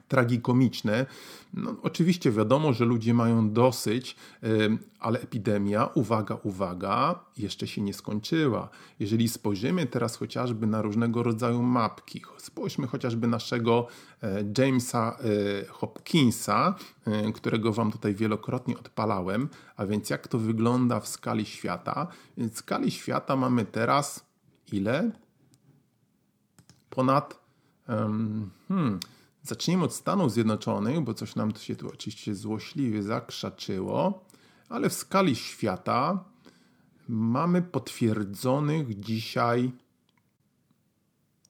tragikomiczne. 0.08 1.06
No, 1.54 1.76
oczywiście 1.82 2.30
wiadomo, 2.30 2.72
że 2.72 2.84
ludzie 2.84 3.14
mają 3.14 3.50
dosyć, 3.50 4.16
ale 5.00 5.20
epidemia, 5.20 5.88
uwaga, 5.94 6.38
uwaga, 6.42 7.20
jeszcze 7.38 7.66
się 7.66 7.82
nie 7.82 7.94
skończyła. 7.94 8.68
Jeżeli 9.00 9.28
spojrzymy 9.28 9.86
teraz 9.86 10.16
chociażby 10.16 10.66
na 10.66 10.82
różnego 10.82 11.22
rodzaju 11.22 11.62
mapki, 11.62 12.22
spójrzmy 12.38 12.86
chociażby 12.86 13.26
naszego 13.26 13.86
e, 14.22 14.44
Jamesa 14.58 15.18
e, 15.18 15.66
Hopkinsa, 15.68 16.74
e, 17.06 17.32
którego 17.32 17.72
Wam 17.72 17.92
tutaj 17.92 18.14
wielokrotnie 18.14 18.78
odpalałem, 18.78 19.48
a 19.76 19.86
więc 19.86 20.10
jak 20.10 20.28
to 20.28 20.38
wygląda 20.38 21.00
w 21.00 21.08
skali 21.08 21.46
świata. 21.46 22.06
W 22.36 22.58
skali 22.58 22.90
świata 22.90 23.36
mamy 23.36 23.64
teraz 23.64 24.26
ile? 24.72 25.10
Ponad 26.90 27.40
hmm, 27.86 29.00
Zacznijmy 29.46 29.84
od 29.84 29.94
Stanów 29.94 30.32
Zjednoczonych, 30.32 31.00
bo 31.00 31.14
coś 31.14 31.36
nam 31.36 31.52
to 31.52 31.60
się 31.60 31.76
tu 31.76 31.88
oczywiście 31.88 32.34
złośliwie 32.34 33.02
zakrzaczyło, 33.02 34.24
ale 34.68 34.90
w 34.90 34.92
skali 34.92 35.36
świata 35.36 36.24
mamy 37.08 37.62
potwierdzonych 37.62 39.00
dzisiaj. 39.00 39.72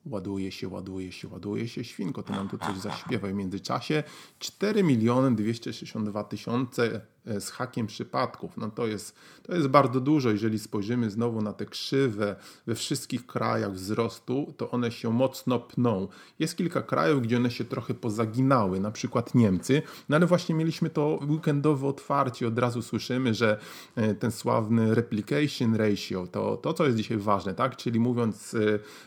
Ładuje 0.05 0.51
się, 0.51 0.67
ładuje 0.67 1.11
się, 1.11 1.27
ładuje 1.27 1.67
się. 1.67 1.83
Świnko, 1.83 2.23
to 2.23 2.33
nam 2.33 2.49
tu 2.49 2.57
coś 2.57 2.77
zaśpiewa 2.77 3.27
w 3.27 3.33
międzyczasie. 3.33 4.03
4 4.39 4.83
miliony 4.83 5.35
262 5.35 6.23
tysiące 6.23 7.01
z 7.39 7.49
hakiem 7.49 7.87
przypadków. 7.87 8.57
No 8.57 8.71
to 8.71 8.87
jest, 8.87 9.15
to 9.43 9.55
jest 9.55 9.67
bardzo 9.67 10.01
dużo. 10.01 10.31
Jeżeli 10.31 10.59
spojrzymy 10.59 11.09
znowu 11.09 11.41
na 11.41 11.53
te 11.53 11.65
krzywe 11.65 12.35
we 12.67 12.75
wszystkich 12.75 13.25
krajach 13.25 13.73
wzrostu, 13.73 14.53
to 14.57 14.71
one 14.71 14.91
się 14.91 15.13
mocno 15.13 15.59
pną. 15.59 16.07
Jest 16.39 16.57
kilka 16.57 16.81
krajów, 16.81 17.21
gdzie 17.21 17.37
one 17.37 17.51
się 17.51 17.65
trochę 17.65 17.93
pozaginały, 17.93 18.79
na 18.79 18.91
przykład 18.91 19.35
Niemcy, 19.35 19.81
no 20.09 20.15
ale 20.15 20.25
właśnie 20.25 20.55
mieliśmy 20.55 20.89
to 20.89 21.19
weekendowe 21.29 21.87
otwarcie. 21.87 22.47
Od 22.47 22.59
razu 22.59 22.81
słyszymy, 22.81 23.33
że 23.33 23.59
e, 23.95 24.15
ten 24.15 24.31
sławny 24.31 24.95
replication 24.95 25.75
ratio, 25.75 26.27
to, 26.27 26.57
to 26.57 26.73
co 26.73 26.85
jest 26.85 26.97
dzisiaj 26.97 27.17
ważne, 27.17 27.53
tak? 27.53 27.75
Czyli 27.75 27.99
mówiąc 27.99 28.55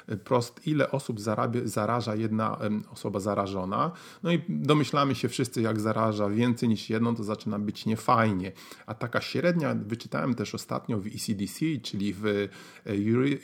e, 0.09 0.17
prost, 0.17 0.67
ile 0.67 0.91
osób 0.91 1.21
zarabia, 1.21 1.61
zaraża 1.65 2.15
jedna 2.15 2.59
osoba 2.93 3.21
zarażona. 3.21 3.91
No 4.23 4.33
i 4.33 4.43
domyślamy 4.49 5.15
się 5.15 5.29
wszyscy, 5.29 5.63
jak 5.63 5.81
zaraża 5.81 6.29
więcej 6.29 6.69
niż 6.69 6.91
jedną, 6.91 7.17
to 7.17 7.25
zaczyna 7.25 7.59
być 7.59 7.87
niefajne 7.87 8.10
fajnie. 8.15 8.53
A 8.87 8.95
taka 8.95 9.21
średnia, 9.21 9.75
wyczytałem 9.75 10.35
też 10.35 10.55
ostatnio 10.55 10.99
w 10.99 11.07
ECDC, 11.07 11.61
czyli 11.83 12.15
w 12.15 12.27
e, 12.27 12.49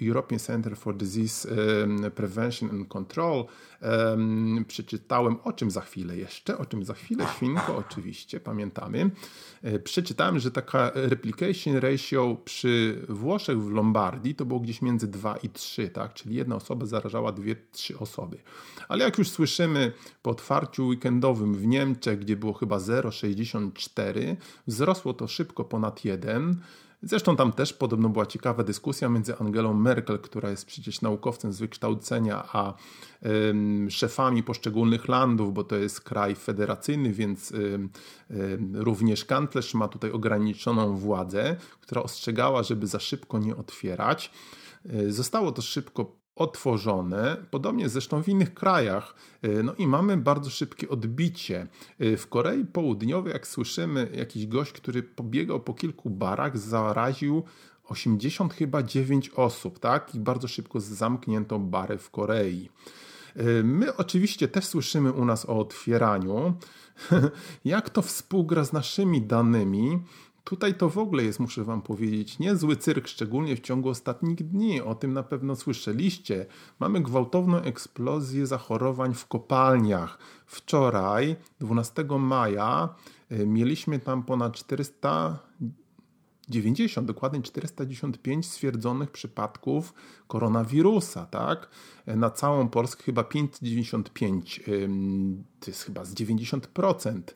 European 0.07 0.39
Center 0.39 0.77
for 0.77 0.97
Disease 0.97 1.49
Prevention 2.15 2.71
and 2.71 2.89
Control, 2.89 3.45
przeczytałem 4.69 5.37
o 5.45 5.53
czym 5.53 5.71
za 5.71 5.81
chwilę 5.81 6.17
jeszcze, 6.17 6.59
o 6.59 6.67
czym 6.67 6.85
za 6.85 6.95
chwilę, 6.95 7.27
świnko 7.37 7.77
oczywiście, 7.77 8.41
pamiętamy. 8.41 9.11
E, 9.63 9.79
przeczytałem, 9.79 10.39
że 10.39 10.51
taka 10.51 10.91
replication 10.95 11.77
ratio 11.77 12.37
przy 12.45 13.03
Włoszech 13.09 13.63
w 13.63 13.71
Lombardii 13.71 14.35
to 14.35 14.45
było 14.45 14.61
gdzieś 14.61 14.83
między 14.83 15.09
2 15.09 15.37
i 15.37 15.49
3, 15.49 15.89
tak? 15.89 16.15
czyli 16.15 16.35
jedna 16.35 16.57
osoba 16.57 16.87
zarażała 16.87 17.33
dwie, 17.33 17.57
trzy 17.73 17.99
osoby. 17.99 18.39
Ale 18.89 19.05
jak 19.05 19.19
już 19.19 19.31
słyszymy 19.31 19.93
po 20.23 20.31
otwarciu 20.31 20.87
weekendowym 20.87 21.55
w 21.55 21.67
Niemczech, 21.67 22.19
gdzie 22.19 22.37
było 22.37 22.53
chyba 22.53 22.79
0,64, 22.79 24.37
wzrosło 24.67 25.15
to 25.15 25.29
szybko 25.29 25.65
ponad 25.65 26.05
1. 26.05 26.61
Zresztą 27.03 27.37
tam 27.37 27.53
też 27.53 27.73
podobno 27.73 28.09
była 28.09 28.27
ciekawa 28.27 28.65
dyskusja 28.65 29.09
między 29.09 29.39
Angelą 29.39 29.75
Merkel, 29.75 30.19
która 30.19 30.51
jest 30.51 30.67
przecież 30.67 31.01
naukowcem 31.01 31.53
z 31.53 31.59
wykształcenia, 31.59 32.45
a 32.53 32.75
szefami 33.89 34.43
poszczególnych 34.43 35.09
landów, 35.09 35.55
bo 35.55 35.65
to 35.65 35.77
jest 35.77 36.01
kraj 36.01 36.35
federacyjny, 36.35 37.13
więc 37.13 37.53
ym, 37.53 37.91
ym, 38.31 38.77
również 38.77 39.25
kanclerz 39.25 39.75
ma 39.75 39.89
tutaj 39.89 40.11
ograniczoną 40.11 40.97
władzę, 40.97 41.57
która 41.81 42.03
ostrzegała, 42.03 42.63
żeby 42.63 42.87
za 42.87 43.01
szybko 43.01 43.39
nie 43.39 43.57
otwierać. 43.57 44.31
Y, 44.95 45.13
zostało 45.13 45.53
to 45.53 45.63
szybko 45.63 46.17
otworzone, 46.37 47.37
podobnie 47.51 47.89
zresztą 47.89 48.23
w 48.23 48.29
innych 48.29 48.55
krajach. 48.55 49.15
Y, 49.45 49.63
no 49.63 49.75
i 49.75 49.87
mamy 49.87 50.17
bardzo 50.17 50.51
szybkie 50.51 50.89
odbicie. 50.89 51.67
Y, 52.01 52.17
w 52.17 52.29
Korei 52.29 52.65
Południowej, 52.65 53.33
jak 53.33 53.47
słyszymy, 53.47 54.11
jakiś 54.15 54.47
gość, 54.47 54.73
który 54.73 55.03
pobiegał 55.03 55.61
po 55.61 55.75
kilku 55.75 56.11
barach, 56.11 56.59
zaraził 56.59 57.43
80 57.85 58.55
chyba 58.55 58.83
9 58.83 59.31
osób, 59.37 59.79
tak? 59.79 60.15
I 60.15 60.21
bardzo 60.21 60.49
szybko 60.49 60.81
zamknięto 60.81 61.59
bary 61.59 61.99
w 61.99 62.11
Korei. 62.11 62.69
Y, 63.37 63.65
my 63.65 63.97
oczywiście 63.97 64.49
też 64.49 64.65
słyszymy 64.65 65.13
u 65.13 65.25
nas 65.25 65.47
o 65.47 65.59
otwieraniu. 65.59 66.55
Jak 67.65 67.91
to 67.91 68.03
współgra 68.03 68.65
z 68.65 68.73
naszymi 68.73 69.23
danymi? 69.23 69.99
Tutaj 70.47 70.75
to 70.75 70.91
w 70.91 70.99
ogóle 70.99 71.25
jest, 71.25 71.41
muszę 71.41 71.65
Wam 71.65 71.83
powiedzieć, 71.83 72.39
niezły 72.39 72.77
cyrk, 72.77 73.09
szczególnie 73.09 73.57
w 73.57 73.61
ciągu 73.61 73.89
ostatnich 73.89 74.49
dni. 74.49 74.81
O 74.81 74.95
tym 74.95 75.13
na 75.13 75.23
pewno 75.23 75.57
słyszeliście. 75.57 76.47
Mamy 76.79 77.01
gwałtowną 77.01 77.57
eksplozję 77.57 78.47
zachorowań 78.47 79.15
w 79.15 79.27
kopalniach. 79.27 80.19
Wczoraj, 80.47 81.37
12 81.61 82.19
maja, 82.19 82.95
y, 83.33 83.47
mieliśmy 83.47 83.99
tam 83.99 84.23
ponad 84.23 84.53
490, 84.53 87.07
dokładnie 87.07 87.43
495 87.43 88.47
stwierdzonych 88.47 89.11
przypadków 89.11 89.95
koronawirusa, 90.29 91.27
tak? 91.27 91.71
Na 92.07 92.31
całą 92.31 92.69
Polskę 92.69 93.05
chyba 93.05 93.25
595, 93.25 94.61
to 95.61 95.71
jest 95.71 95.83
chyba 95.83 96.05
z 96.05 96.15
90%. 96.15 97.35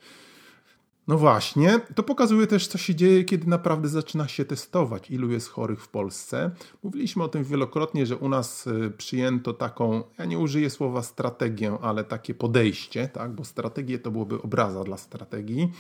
No 1.11 1.19
właśnie, 1.19 1.81
to 1.95 2.03
pokazuje 2.03 2.47
też, 2.47 2.67
co 2.67 2.79
się 2.79 2.95
dzieje, 2.95 3.25
kiedy 3.25 3.47
naprawdę 3.47 3.89
zaczyna 3.89 4.29
się 4.29 4.45
testować, 4.45 5.11
ilu 5.11 5.31
jest 5.31 5.49
chorych 5.49 5.83
w 5.83 5.89
Polsce. 5.89 6.51
Mówiliśmy 6.83 7.23
o 7.23 7.29
tym 7.29 7.45
wielokrotnie, 7.45 8.07
że 8.07 8.17
u 8.17 8.29
nas 8.29 8.67
y, 8.67 8.93
przyjęto 8.97 9.53
taką, 9.53 10.03
ja 10.19 10.25
nie 10.25 10.39
użyję 10.39 10.71
słowa 10.71 11.03
strategię, 11.03 11.79
ale 11.83 12.05
takie 12.05 12.35
podejście, 12.35 13.09
tak? 13.09 13.33
bo 13.33 13.45
strategię 13.45 13.99
to 13.99 14.11
byłoby 14.11 14.43
obraza 14.43 14.85
dla 14.85 14.97
strategii 14.97 15.73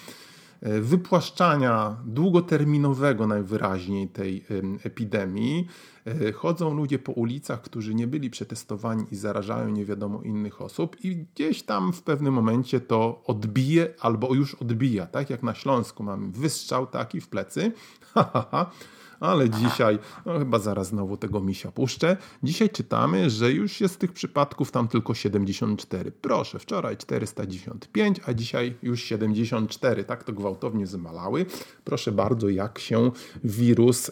wypłaszczania 0.62 1.96
długoterminowego 2.06 3.26
najwyraźniej 3.26 4.08
tej 4.08 4.44
epidemii. 4.84 5.66
E, 6.06 6.32
chodzą 6.32 6.74
ludzie 6.74 6.98
po 6.98 7.12
ulicach, 7.12 7.62
którzy 7.62 7.94
nie 7.94 8.06
byli 8.06 8.30
przetestowani 8.30 9.04
i 9.10 9.16
zarażają 9.16 9.68
nie 9.68 9.84
wiadomo 9.84 10.22
innych 10.22 10.62
osób, 10.62 11.04
i 11.04 11.16
gdzieś 11.16 11.62
tam 11.62 11.92
w 11.92 12.02
pewnym 12.02 12.34
momencie 12.34 12.80
to 12.80 13.22
odbije 13.26 13.94
albo 14.00 14.34
już 14.34 14.54
odbija. 14.54 15.06
Tak 15.06 15.30
jak 15.30 15.42
na 15.42 15.54
Śląsku 15.54 16.02
mamy 16.02 16.28
wystrzał 16.28 16.86
taki 16.86 17.20
w 17.20 17.28
plecy, 17.28 17.72
Ale 19.20 19.50
dzisiaj, 19.50 19.98
no 20.26 20.38
chyba 20.38 20.58
zaraz 20.58 20.86
znowu 20.86 21.16
tego 21.16 21.40
misia 21.40 21.72
puszczę. 21.72 22.16
Dzisiaj 22.42 22.70
czytamy, 22.70 23.30
że 23.30 23.52
już 23.52 23.80
jest 23.80 23.98
tych 23.98 24.12
przypadków 24.12 24.70
tam 24.70 24.88
tylko 24.88 25.14
74. 25.14 26.12
Proszę, 26.12 26.58
wczoraj 26.58 26.96
495, 26.96 28.20
a 28.26 28.34
dzisiaj 28.34 28.74
już 28.82 29.02
74. 29.02 30.04
Tak 30.04 30.24
to 30.24 30.32
gwałtownie 30.32 30.86
zmalały. 30.86 31.46
Proszę 31.84 32.12
bardzo, 32.12 32.48
jak 32.48 32.78
się 32.78 33.10
wirus 33.44 34.10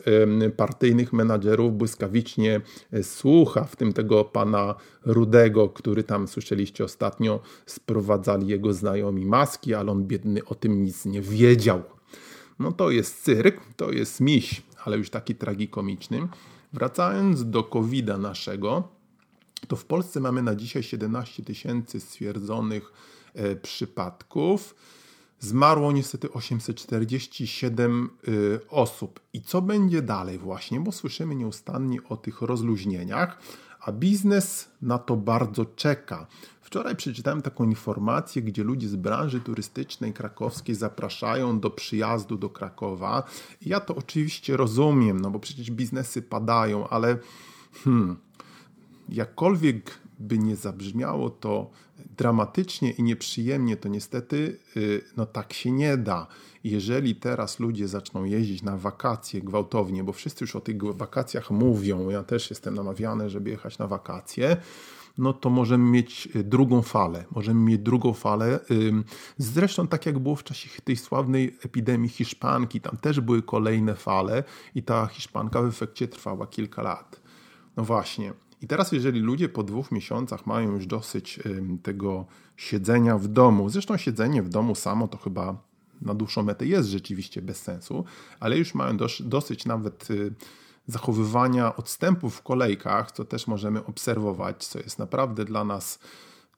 partyjnych 0.56 1.12
menadżerów 1.12 1.78
błyskawicznie 1.78 2.60
e, 2.92 3.02
słucha, 3.02 3.64
w 3.64 3.76
tym 3.76 3.92
tego 3.92 4.24
pana 4.24 4.74
Rudego, 5.04 5.68
który 5.68 6.02
tam 6.02 6.28
słyszeliście 6.28 6.84
ostatnio, 6.84 7.40
sprowadzali 7.66 8.46
jego 8.46 8.72
znajomi 8.72 9.26
maski, 9.26 9.74
ale 9.74 9.92
on 9.92 10.04
biedny 10.04 10.44
o 10.44 10.54
tym 10.54 10.84
nic 10.84 11.04
nie 11.04 11.22
wiedział. 11.22 11.82
No 12.58 12.72
to 12.72 12.90
jest 12.90 13.22
cyrk, 13.22 13.60
to 13.76 13.92
jest 13.92 14.20
miś, 14.20 14.62
ale 14.84 14.98
już 14.98 15.10
taki 15.10 15.34
tragikomiczny. 15.34 16.28
Wracając 16.72 17.50
do 17.50 17.64
covid 17.64 18.06
naszego, 18.18 18.88
to 19.68 19.76
w 19.76 19.84
Polsce 19.84 20.20
mamy 20.20 20.42
na 20.42 20.54
dzisiaj 20.54 20.82
17 20.82 21.42
tysięcy 21.42 22.00
stwierdzonych 22.00 22.92
e, 23.34 23.56
przypadków. 23.56 24.74
Zmarło 25.40 25.92
niestety 25.92 26.32
847 26.32 28.10
y, 28.28 28.60
osób. 28.70 29.20
I 29.32 29.42
co 29.42 29.62
będzie 29.62 30.02
dalej 30.02 30.38
właśnie? 30.38 30.80
Bo 30.80 30.92
słyszymy 30.92 31.34
nieustannie 31.34 31.98
o 32.08 32.16
tych 32.16 32.42
rozluźnieniach, 32.42 33.38
a 33.80 33.92
biznes 33.92 34.70
na 34.82 34.98
to 34.98 35.16
bardzo 35.16 35.64
czeka. 35.64 36.26
Wczoraj 36.60 36.96
przeczytałem 36.96 37.42
taką 37.42 37.64
informację, 37.64 38.42
gdzie 38.42 38.64
ludzie 38.64 38.88
z 38.88 38.96
branży 38.96 39.40
turystycznej 39.40 40.12
krakowskiej 40.12 40.74
zapraszają 40.74 41.60
do 41.60 41.70
przyjazdu 41.70 42.38
do 42.38 42.48
Krakowa. 42.48 43.22
Ja 43.62 43.80
to 43.80 43.96
oczywiście 43.96 44.56
rozumiem, 44.56 45.20
no 45.20 45.30
bo 45.30 45.38
przecież 45.38 45.70
biznesy 45.70 46.22
padają, 46.22 46.88
ale 46.88 47.18
hmm, 47.84 48.16
jakkolwiek 49.08 49.98
by 50.18 50.38
nie 50.38 50.56
zabrzmiało 50.56 51.30
to 51.30 51.70
dramatycznie 52.16 52.90
i 52.90 53.02
nieprzyjemnie, 53.02 53.76
to 53.76 53.88
niestety 53.88 54.58
y, 54.76 55.04
no 55.16 55.26
tak 55.26 55.52
się 55.52 55.72
nie 55.72 55.96
da. 55.96 56.26
Jeżeli 56.64 57.16
teraz 57.16 57.60
ludzie 57.60 57.88
zaczną 57.88 58.24
jeździć 58.24 58.62
na 58.62 58.76
wakacje 58.76 59.40
gwałtownie, 59.40 60.04
bo 60.04 60.12
wszyscy 60.12 60.44
już 60.44 60.56
o 60.56 60.60
tych 60.60 60.82
wakacjach 60.82 61.50
mówią, 61.50 62.10
ja 62.10 62.22
też 62.22 62.50
jestem 62.50 62.74
namawiany, 62.74 63.30
żeby 63.30 63.50
jechać 63.50 63.78
na 63.78 63.86
wakacje, 63.86 64.56
no 65.18 65.32
to 65.32 65.50
możemy 65.50 65.90
mieć 65.90 66.28
y, 66.36 66.44
drugą 66.44 66.82
falę. 66.82 67.24
Możemy 67.30 67.60
mieć 67.60 67.78
drugą 67.80 68.12
falę. 68.12 68.60
Zresztą 69.38 69.88
tak 69.88 70.06
jak 70.06 70.18
było 70.18 70.36
w 70.36 70.44
czasie 70.44 70.82
tej 70.82 70.96
sławnej 70.96 71.58
epidemii 71.64 72.08
hiszpanki, 72.08 72.80
tam 72.80 72.96
też 72.96 73.20
były 73.20 73.42
kolejne 73.42 73.94
fale 73.94 74.44
i 74.74 74.82
ta 74.82 75.06
hiszpanka 75.06 75.62
w 75.62 75.66
efekcie 75.66 76.08
trwała 76.08 76.46
kilka 76.46 76.82
lat. 76.82 77.20
No 77.76 77.84
właśnie. 77.84 78.32
I 78.62 78.66
teraz, 78.66 78.92
jeżeli 78.92 79.20
ludzie 79.20 79.48
po 79.48 79.62
dwóch 79.62 79.92
miesiącach 79.92 80.46
mają 80.46 80.72
już 80.72 80.86
dosyć 80.86 81.40
tego 81.82 82.26
siedzenia 82.56 83.18
w 83.18 83.28
domu, 83.28 83.68
zresztą 83.68 83.96
siedzenie 83.96 84.42
w 84.42 84.48
domu 84.48 84.74
samo 84.74 85.08
to 85.08 85.18
chyba 85.18 85.68
na 86.02 86.14
dłuższą 86.14 86.42
metę 86.42 86.66
jest 86.66 86.88
rzeczywiście 86.88 87.42
bez 87.42 87.62
sensu, 87.62 88.04
ale 88.40 88.58
już 88.58 88.74
mają 88.74 88.96
dosyć 89.20 89.66
nawet 89.66 90.10
y, 90.10 90.34
zachowywania 90.86 91.76
odstępów 91.76 92.36
w 92.36 92.42
kolejkach, 92.42 93.12
co 93.12 93.24
też 93.24 93.46
możemy 93.46 93.84
obserwować, 93.84 94.66
co 94.66 94.78
jest 94.78 94.98
naprawdę 94.98 95.44
dla 95.44 95.64
nas 95.64 95.98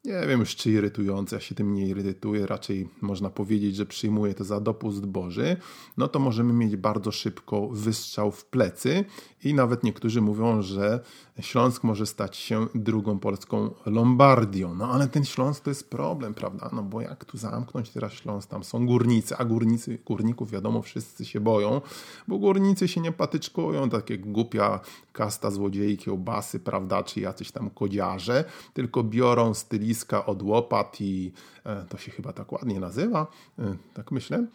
nie 0.04 0.26
wiem 0.26 0.40
już 0.40 0.56
czy 0.56 0.70
irytujące, 0.70 1.36
ja 1.36 1.40
się 1.40 1.54
tym 1.54 1.74
nie 1.74 1.86
irytuję, 1.86 2.46
raczej 2.46 2.88
można 3.00 3.30
powiedzieć, 3.30 3.76
że 3.76 3.86
przyjmuję 3.86 4.34
to 4.34 4.44
za 4.44 4.60
dopust 4.60 5.06
Boży, 5.06 5.56
no 5.96 6.08
to 6.08 6.18
możemy 6.18 6.52
mieć 6.52 6.76
bardzo 6.76 7.12
szybko 7.12 7.68
wystrzał 7.68 8.30
w 8.30 8.44
plecy 8.44 9.04
i 9.44 9.54
nawet 9.54 9.84
niektórzy 9.84 10.20
mówią, 10.20 10.62
że 10.62 11.00
Śląsk 11.40 11.84
może 11.84 12.06
stać 12.06 12.36
się 12.36 12.66
drugą 12.74 13.18
polską 13.18 13.70
Lombardią. 13.86 14.74
No 14.74 14.88
ale 14.92 15.08
ten 15.08 15.24
Śląsk 15.24 15.64
to 15.64 15.70
jest 15.70 15.90
problem, 15.90 16.34
prawda? 16.34 16.70
No 16.72 16.82
bo 16.82 17.00
jak 17.00 17.24
tu 17.24 17.38
zamknąć 17.38 17.90
teraz 17.90 18.12
Śląsk? 18.12 18.48
Tam 18.48 18.64
są 18.64 18.86
górnicy, 18.86 19.36
a 19.36 19.44
górnicy, 19.44 19.98
górników 20.06 20.50
wiadomo 20.50 20.82
wszyscy 20.82 21.24
się 21.24 21.40
boją, 21.40 21.80
bo 22.28 22.38
górnicy 22.38 22.88
się 22.88 23.00
nie 23.00 23.12
patyczkują, 23.12 23.90
tak 23.90 24.10
jak 24.10 24.32
głupia 24.32 24.80
kasta 25.12 25.50
złodziei 25.50 25.96
kiełbasy, 25.96 26.60
prawda, 26.60 27.02
czy 27.02 27.20
jacyś 27.20 27.50
tam 27.52 27.70
kodziarze, 27.70 28.44
tylko 28.74 29.04
biorą 29.04 29.54
styliska 29.94 30.26
od 30.26 30.42
łopat 30.42 31.00
i 31.00 31.32
e, 31.64 31.84
to 31.88 31.98
się 31.98 32.10
chyba 32.10 32.32
tak 32.32 32.52
ładnie 32.52 32.80
nazywa, 32.80 33.26
e, 33.58 33.76
tak 33.94 34.12
myślę, 34.12 34.46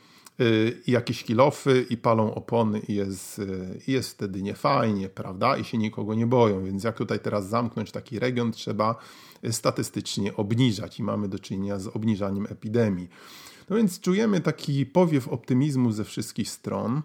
Y, 0.42 0.82
i 0.88 0.92
jakieś 0.92 1.24
kilofy 1.24 1.86
i 1.90 1.98
palą 1.98 2.34
opony 2.34 2.80
i 2.80 2.96
jest, 2.96 3.42
i 3.88 3.92
jest 3.92 4.10
wtedy 4.10 4.42
niefajnie, 4.42 5.10
prawda? 5.10 5.58
I 5.58 5.64
się 5.64 5.78
nikogo 5.78 6.14
nie 6.14 6.28
boją. 6.28 6.64
Więc 6.64 6.84
jak 6.84 6.98
tutaj 6.98 7.20
teraz 7.20 7.50
zamknąć 7.50 7.92
taki 7.92 8.20
region, 8.20 8.52
trzeba 8.52 8.96
statystycznie 9.52 10.36
obniżać 10.36 11.00
i 11.00 11.04
mamy 11.04 11.28
do 11.28 11.40
czynienia 11.40 11.80
z 11.80 11.88
obniżaniem 11.88 12.48
epidemii. 12.50 13.10
No 13.70 13.76
więc 13.76 14.00
czujemy 14.00 14.42
taki 14.42 14.86
powiew 14.86 15.28
optymizmu 15.28 15.92
ze 15.92 16.04
wszystkich 16.04 16.50
stron, 16.50 17.02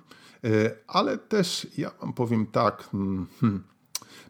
ale 0.86 1.18
też 1.18 1.66
ja 1.78 1.90
wam 2.00 2.12
powiem 2.12 2.46
tak, 2.46 2.88
hmm, 2.90 3.26
hmm 3.40 3.62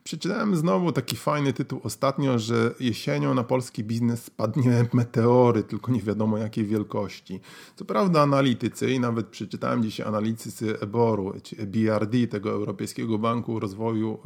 Przeczytałem 0.05 0.57
znowu 0.57 0.93
taki 0.93 1.17
fajny 1.17 1.53
tytuł 1.53 1.81
ostatnio, 1.85 2.39
że 2.39 2.75
jesienią 2.81 3.35
na 3.35 3.45
polski 3.45 3.85
biznes 3.85 4.25
spadnie 4.25 4.85
meteory, 4.93 5.63
tylko 5.63 5.93
nie 5.93 6.03
wiadomo 6.03 6.39
jakiej 6.39 6.67
wielkości. 6.67 7.41
Co 7.77 7.85
prawda 7.85 8.23
analitycy, 8.23 8.93
i 8.93 9.01
nawet 9.01 9.27
przeczytałem 9.27 9.83
dzisiaj 9.83 10.07
analitycy 10.07 10.81
EBOR-u, 10.81 11.33
czy 11.43 11.67
BRD, 11.67 12.27
tego 12.27 12.51
Europejskiego 12.51 13.19
Banku 13.19 13.61
Rozwoju 13.61 14.19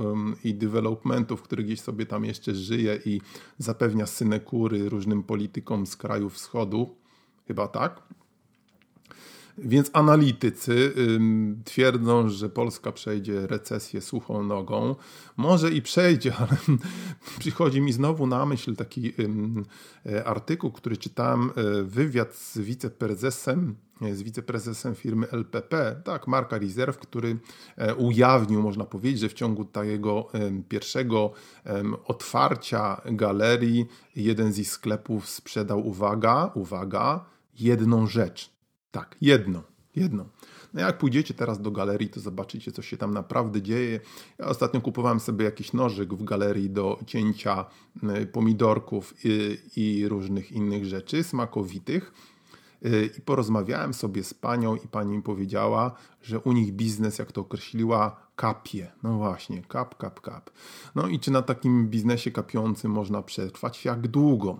i 0.45 0.55
Developmentu, 0.55 1.37
który 1.37 1.65
gdzieś 1.65 1.81
sobie 1.81 2.07
tam 2.07 2.25
jeszcze 2.25 2.55
żyje 2.55 2.99
i 3.05 3.21
zapewnia 3.59 4.07
synekury 4.07 4.89
różnym 4.89 5.23
politykom 5.23 5.87
z 5.87 5.97
krajów 5.97 6.35
wschodu, 6.35 6.97
chyba 7.47 7.69
tak, 7.69 8.03
więc 9.59 9.91
analitycy 9.93 10.93
twierdzą, 11.65 12.29
że 12.29 12.49
Polska 12.49 12.93
przejdzie 12.93 13.47
recesję 13.47 14.01
suchą 14.01 14.43
nogą. 14.43 14.97
Może 15.37 15.71
i 15.71 15.83
przejdzie, 15.83 16.33
ale 16.41 16.57
przychodzi 17.39 17.81
mi 17.81 17.93
znowu 17.93 18.27
na 18.27 18.47
myśl 18.47 18.77
taki 18.77 19.13
e, 20.07 20.25
artykuł, 20.25 20.73
który 20.73 20.97
czytałem, 20.97 21.51
e, 21.51 21.83
wywiad 21.83 22.35
z 22.35 22.59
wiceprezesem 22.59 23.77
z 24.13 24.23
wiceprezesem 24.23 24.95
firmy 24.95 25.31
LPP, 25.31 26.01
tak, 26.05 26.27
Marka 26.27 26.59
Reserve, 26.59 26.99
który 26.99 27.37
e, 27.77 27.95
ujawnił, 27.95 28.63
można 28.63 28.85
powiedzieć, 28.85 29.21
że 29.21 29.29
w 29.29 29.33
ciągu 29.35 29.65
tego 29.65 30.29
pierwszego 30.69 31.33
otwarcia 32.05 33.01
galerii 33.05 33.87
jeden 34.17 34.53
z 34.53 34.59
ich 34.59 34.69
sklepów 34.69 35.29
sprzedał, 35.29 35.89
uwaga, 35.89 36.51
uwaga, 36.55 37.25
jedną 37.59 38.07
rzecz. 38.07 38.54
Tak, 38.95 39.17
jedno, 39.21 39.63
jedno. 39.97 40.25
No 40.75 40.81
jak 40.81 40.99
pójdziecie 40.99 41.35
teraz 41.35 41.61
do 41.61 41.71
galerii, 41.71 42.09
to 42.09 42.21
zobaczycie, 42.21 42.73
co 42.73 42.83
się 42.83 42.97
tam 42.97 43.15
naprawdę 43.15 43.63
dzieje. 43.63 44.01
Ja 44.39 44.47
ostatnio 44.47 44.81
kupowałem 44.81 45.21
sobie 45.21 45.45
jakiś 45.45 45.73
nożyk 45.73 46.15
w 46.15 46.25
galerii 46.25 46.71
do 46.71 46.99
cięcia 47.07 47.65
y, 48.23 48.27
pomidorków 48.27 49.15
i, 49.25 49.59
i 49.77 50.09
różnych 50.09 50.53
innych 50.53 50.85
rzeczy 50.85 51.25
smakowitych. 51.25 52.13
Y, 52.87 53.11
I 53.19 53.21
porozmawiałem 53.21 53.95
sobie 53.95 54.25
z 54.25 54.35
panią, 54.35 54.77
i 54.77 54.89
pani 54.89 55.17
mi 55.17 55.23
powiedziała, 55.23 55.95
że 56.23 56.41
u 56.41 56.53
nich 56.53 56.73
biznes, 56.73 57.19
jak 57.19 57.33
to 57.33 57.41
określiła, 57.41 58.24
kapie. 58.37 58.93
No 59.03 59.17
właśnie, 59.17 59.63
kap, 59.63 59.97
kap, 59.97 60.21
kap. 60.21 60.51
No 60.95 61.09
i 61.09 61.19
czy 61.19 61.31
na 61.31 61.43
takim 61.43 61.89
biznesie 61.89 62.31
kapiącym 62.31 62.93
można 62.93 63.23
przetrwać? 63.23 63.85
Jak 63.85 64.09
długo? 64.09 64.59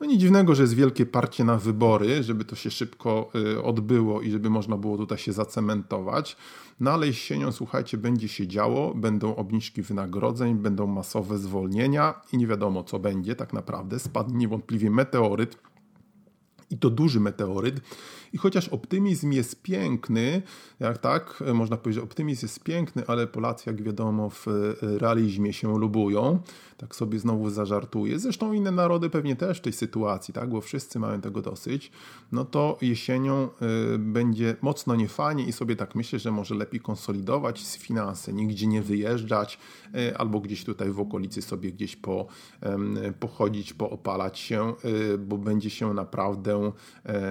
No 0.00 0.06
nie 0.06 0.18
dziwnego, 0.18 0.54
że 0.54 0.62
jest 0.62 0.74
wielkie 0.74 1.06
parcie 1.06 1.44
na 1.44 1.56
wybory, 1.56 2.22
żeby 2.22 2.44
to 2.44 2.56
się 2.56 2.70
szybko 2.70 3.30
y, 3.34 3.62
odbyło 3.62 4.22
i 4.22 4.30
żeby 4.30 4.50
można 4.50 4.76
było 4.76 4.96
tutaj 4.96 5.18
się 5.18 5.32
zacementować. 5.32 6.36
No 6.80 6.90
ale 6.90 7.06
jesienią, 7.06 7.52
słuchajcie, 7.52 7.98
będzie 7.98 8.28
się 8.28 8.46
działo, 8.46 8.94
będą 8.94 9.36
obniżki 9.36 9.82
wynagrodzeń, 9.82 10.54
będą 10.54 10.86
masowe 10.86 11.38
zwolnienia 11.38 12.14
i 12.32 12.38
nie 12.38 12.46
wiadomo 12.46 12.84
co 12.84 12.98
będzie 12.98 13.34
tak 13.34 13.52
naprawdę. 13.52 13.98
Spadnie 13.98 14.36
niewątpliwie 14.36 14.90
meteoryt, 14.90 15.58
i 16.70 16.78
to 16.78 16.90
duży 16.90 17.20
meteoryt. 17.20 17.80
I 18.36 18.38
chociaż 18.38 18.68
optymizm 18.68 19.32
jest 19.32 19.62
piękny, 19.62 20.42
jak 20.80 20.98
tak, 20.98 21.44
można 21.54 21.76
powiedzieć, 21.76 22.04
optymizm 22.04 22.44
jest 22.44 22.64
piękny, 22.64 23.02
ale 23.06 23.26
Polacy, 23.26 23.64
jak 23.66 23.82
wiadomo, 23.82 24.30
w 24.30 24.46
realizmie 24.82 25.52
się 25.52 25.78
lubują. 25.78 26.38
Tak 26.76 26.94
sobie 26.94 27.18
znowu 27.18 27.50
zażartuję. 27.50 28.18
Zresztą 28.18 28.52
inne 28.52 28.70
narody 28.70 29.10
pewnie 29.10 29.36
też 29.36 29.58
w 29.58 29.60
tej 29.60 29.72
sytuacji, 29.72 30.34
tak, 30.34 30.50
bo 30.50 30.60
wszyscy 30.60 30.98
mają 30.98 31.20
tego 31.20 31.42
dosyć. 31.42 31.90
No 32.32 32.44
to 32.44 32.78
jesienią 32.82 33.48
y, 33.94 33.98
będzie 33.98 34.56
mocno 34.62 34.96
niefajnie 34.96 35.44
i 35.44 35.52
sobie 35.52 35.76
tak 35.76 35.94
myślę, 35.94 36.18
że 36.18 36.30
może 36.30 36.54
lepiej 36.54 36.80
konsolidować 36.80 37.76
finanse, 37.78 38.32
nigdzie 38.32 38.66
nie 38.66 38.82
wyjeżdżać, 38.82 39.58
albo 40.18 40.40
gdzieś 40.40 40.64
tutaj 40.64 40.90
w 40.90 41.00
okolicy 41.00 41.42
sobie 41.42 41.72
gdzieś 41.72 41.96
po, 41.96 42.26
pochodzić, 43.20 43.74
poopalać 43.74 44.38
się, 44.38 44.74
bo 45.18 45.38
będzie 45.38 45.70
się 45.70 45.94
naprawdę, 45.94 46.72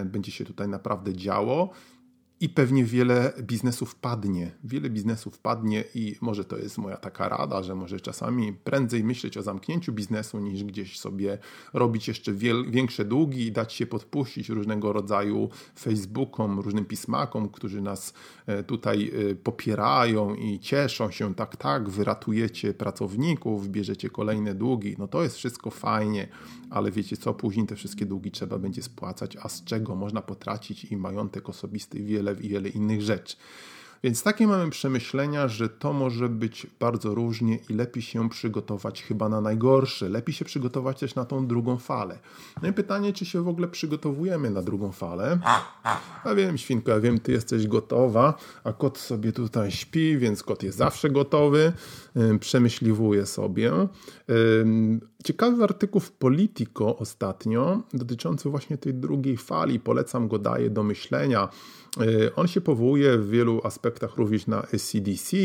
będzie 0.06 0.32
się 0.32 0.46
tutaj 0.46 0.68
naprawdę 0.68 0.95
działo. 1.04 1.70
I 2.46 2.50
pewnie 2.50 2.86
wiele 2.86 3.34
biznesów 3.42 3.96
padnie. 3.96 4.52
Wiele 4.64 4.90
biznesów 4.90 5.40
padnie 5.40 5.84
i 5.96 6.16
może 6.22 6.46
to 6.46 6.58
jest 6.58 6.78
moja 6.78 6.98
taka 6.98 7.30
rada, 7.30 7.64
że 7.64 7.76
może 7.76 8.00
czasami 8.00 8.54
prędzej 8.54 9.04
myśleć 9.04 9.38
o 9.38 9.42
zamknięciu 9.42 9.94
biznesu 9.94 10.40
niż 10.40 10.64
gdzieś 10.64 11.00
sobie 11.00 11.38
robić 11.74 12.08
jeszcze 12.08 12.34
większe 12.68 13.06
długi 13.06 13.48
i 13.48 13.52
dać 13.52 13.74
się 13.74 13.86
podpuścić 13.86 14.50
różnego 14.50 14.94
rodzaju 14.94 15.50
Facebookom, 15.80 16.60
różnym 16.60 16.86
pismakom, 16.86 17.50
którzy 17.50 17.82
nas 17.82 18.14
e, 18.46 18.64
tutaj 18.64 19.12
e, 19.32 19.36
popierają 19.36 20.36
i 20.36 20.60
cieszą 20.60 21.12
się, 21.12 21.36
tak, 21.36 21.56
tak, 21.56 21.90
wyratujecie 21.90 22.74
pracowników, 22.74 23.70
bierzecie 23.70 24.10
kolejne 24.10 24.56
długi. 24.56 24.96
No 24.98 25.08
to 25.08 25.24
jest 25.24 25.36
wszystko 25.36 25.70
fajnie, 25.72 26.28
ale 26.70 26.92
wiecie 26.92 27.18
co, 27.18 27.34
później 27.34 27.66
te 27.66 27.76
wszystkie 27.76 28.06
długi 28.06 28.32
trzeba 28.32 28.58
będzie 28.58 28.82
spłacać, 28.82 29.38
a 29.42 29.50
z 29.50 29.64
czego 29.64 29.96
można 29.96 30.22
potracić 30.22 30.86
i 30.86 30.98
majątek 30.98 31.50
osobisty 31.50 32.00
i 32.42 32.50
wiele, 32.50 32.70
innych 32.70 33.02
rzeczy. 33.02 33.36
Więc 34.06 34.24
takie 34.24 34.48
mamy 34.48 34.70
przemyślenia, 34.70 35.48
że 35.48 35.70
to 35.70 35.94
może 35.94 36.30
być 36.30 36.68
bardzo 36.80 37.16
różnie 37.16 37.60
i 37.70 37.74
lepiej 37.74 38.04
się 38.04 38.30
przygotować 38.30 39.04
chyba 39.04 39.30
na 39.30 39.42
najgorsze. 39.42 40.10
Lepiej 40.10 40.36
się 40.36 40.46
przygotować 40.46 41.00
też 41.00 41.16
na 41.16 41.26
tą 41.26 41.48
drugą 41.48 41.78
falę. 41.78 42.20
No 42.62 42.70
i 42.70 42.74
pytanie, 42.74 43.14
czy 43.14 43.26
się 43.26 43.42
w 43.42 43.48
ogóle 43.48 43.68
przygotowujemy 43.68 44.50
na 44.50 44.62
drugą 44.62 44.92
falę? 44.92 45.40
Ja 46.26 46.36
wiem, 46.36 46.58
świnko, 46.58 46.92
ja 46.92 47.00
wiem, 47.00 47.20
ty 47.20 47.32
jesteś 47.32 47.68
gotowa, 47.68 48.34
a 48.64 48.74
kot 48.74 48.98
sobie 48.98 49.32
tutaj 49.32 49.72
śpi, 49.72 50.18
więc 50.18 50.44
kot 50.44 50.64
jest 50.64 50.78
zawsze 50.78 51.10
gotowy, 51.10 51.74
przemyśliwuje 52.40 53.26
sobie. 53.26 53.72
Ciekawy 55.24 55.64
artykuł 55.64 56.02
w 56.02 56.12
Politico 56.12 56.98
ostatnio 56.98 57.82
dotyczący 57.94 58.50
właśnie 58.50 58.78
tej 58.78 58.94
drugiej 58.94 59.38
fali. 59.38 59.80
Polecam 59.80 60.28
go, 60.28 60.40
daję 60.40 60.70
do 60.70 60.84
myślenia. 60.84 61.50
On 62.36 62.48
się 62.48 62.62
powołuje 62.62 63.18
w 63.18 63.30
wielu 63.30 63.62
aspektach 63.64 63.95
również 64.18 64.48
na 64.48 64.62
ECDC. 64.62 65.38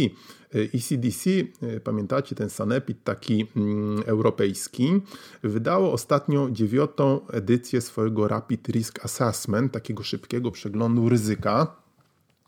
ECDC, 0.55 1.31
e, 1.63 1.81
pamiętacie 1.81 2.35
ten 2.35 2.51
sanepid 2.51 3.05
taki 3.05 3.47
mm, 3.57 4.03
europejski, 4.07 5.01
wydało 5.43 5.93
ostatnio 5.93 6.51
dziewiątą 6.51 7.27
edycję 7.29 7.81
swojego 7.81 8.29
Rapid 8.29 8.69
Risk 8.69 9.05
Assessment, 9.05 9.73
takiego 9.73 10.03
szybkiego 10.03 10.51
przeglądu 10.51 11.09
ryzyka. 11.09 11.77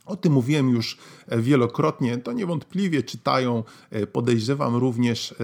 O 0.07 0.17
tym 0.17 0.33
mówiłem 0.33 0.71
już 0.71 0.99
e, 1.29 1.41
wielokrotnie. 1.41 2.19
To 2.19 2.33
niewątpliwie 2.33 3.03
czytają, 3.03 3.65
podejrzewam 4.12 4.77
również, 4.77 5.35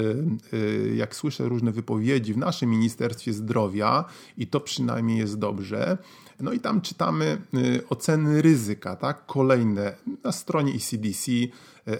jak 0.94 1.16
słyszę 1.16 1.48
różne 1.48 1.72
wypowiedzi 1.72 2.34
w 2.34 2.38
naszym 2.38 2.70
Ministerstwie 2.70 3.32
Zdrowia, 3.32 4.04
i 4.36 4.46
to 4.46 4.60
przynajmniej 4.60 5.18
jest 5.18 5.38
dobrze, 5.38 5.98
no 6.40 6.52
i 6.52 6.60
tam 6.60 6.80
czytamy 6.80 7.38
y, 7.54 7.88
oceny 7.88 8.42
ryzyka, 8.42 8.96
tak? 8.96 9.26
Kolejne 9.26 9.94
na 10.24 10.32
stronie 10.32 10.72
ECDC 10.72 11.30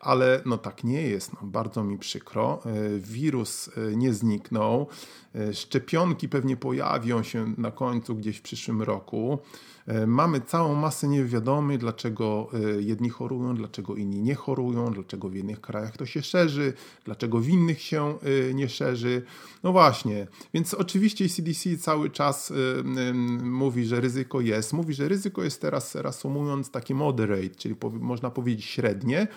ale 0.00 0.42
no 0.46 0.58
tak 0.58 0.84
nie 0.84 1.02
jest, 1.02 1.32
no, 1.32 1.38
bardzo 1.42 1.84
mi 1.84 1.98
przykro. 1.98 2.62
Y, 2.66 3.00
wirus 3.00 3.68
y, 3.68 3.96
nie 3.96 4.14
zniknął, 4.14 4.86
szczepionki 5.52 6.28
pewnie 6.28 6.56
pojawią 6.56 7.22
się 7.22 7.54
na 7.58 7.70
końcu 7.70 8.14
gdzieś 8.14 8.36
w 8.38 8.42
przyszłym 8.42 8.82
roku. 8.82 9.38
Mamy 10.06 10.40
całą 10.40 10.74
masę 10.74 11.08
niewiadomych, 11.08 11.78
dlaczego 11.78 12.50
jedni 12.78 13.10
chorują, 13.10 13.54
dlaczego 13.54 13.96
inni 13.96 14.22
nie 14.22 14.34
chorują, 14.34 14.92
dlaczego 14.92 15.28
w 15.28 15.34
jednych 15.34 15.60
krajach 15.60 15.96
to 15.96 16.06
się 16.06 16.22
szerzy, 16.22 16.72
dlaczego 17.04 17.38
w 17.38 17.48
innych 17.48 17.82
się 17.82 18.18
nie 18.54 18.68
szerzy. 18.68 19.22
No 19.62 19.72
właśnie, 19.72 20.26
więc 20.54 20.74
oczywiście 20.74 21.28
CDC 21.28 21.78
cały 21.78 22.10
czas 22.10 22.52
mówi, 23.42 23.84
że 23.84 24.00
ryzyko 24.00 24.40
jest. 24.40 24.72
Mówi, 24.72 24.94
że 24.94 25.08
ryzyko 25.08 25.42
jest 25.42 25.60
teraz, 25.60 25.94
reasumując, 25.94 26.70
takie 26.70 26.94
moderate, 26.94 27.54
czyli 27.56 27.74
można 27.92 28.30
powiedzieć 28.30 28.64
średnie, 28.64 29.28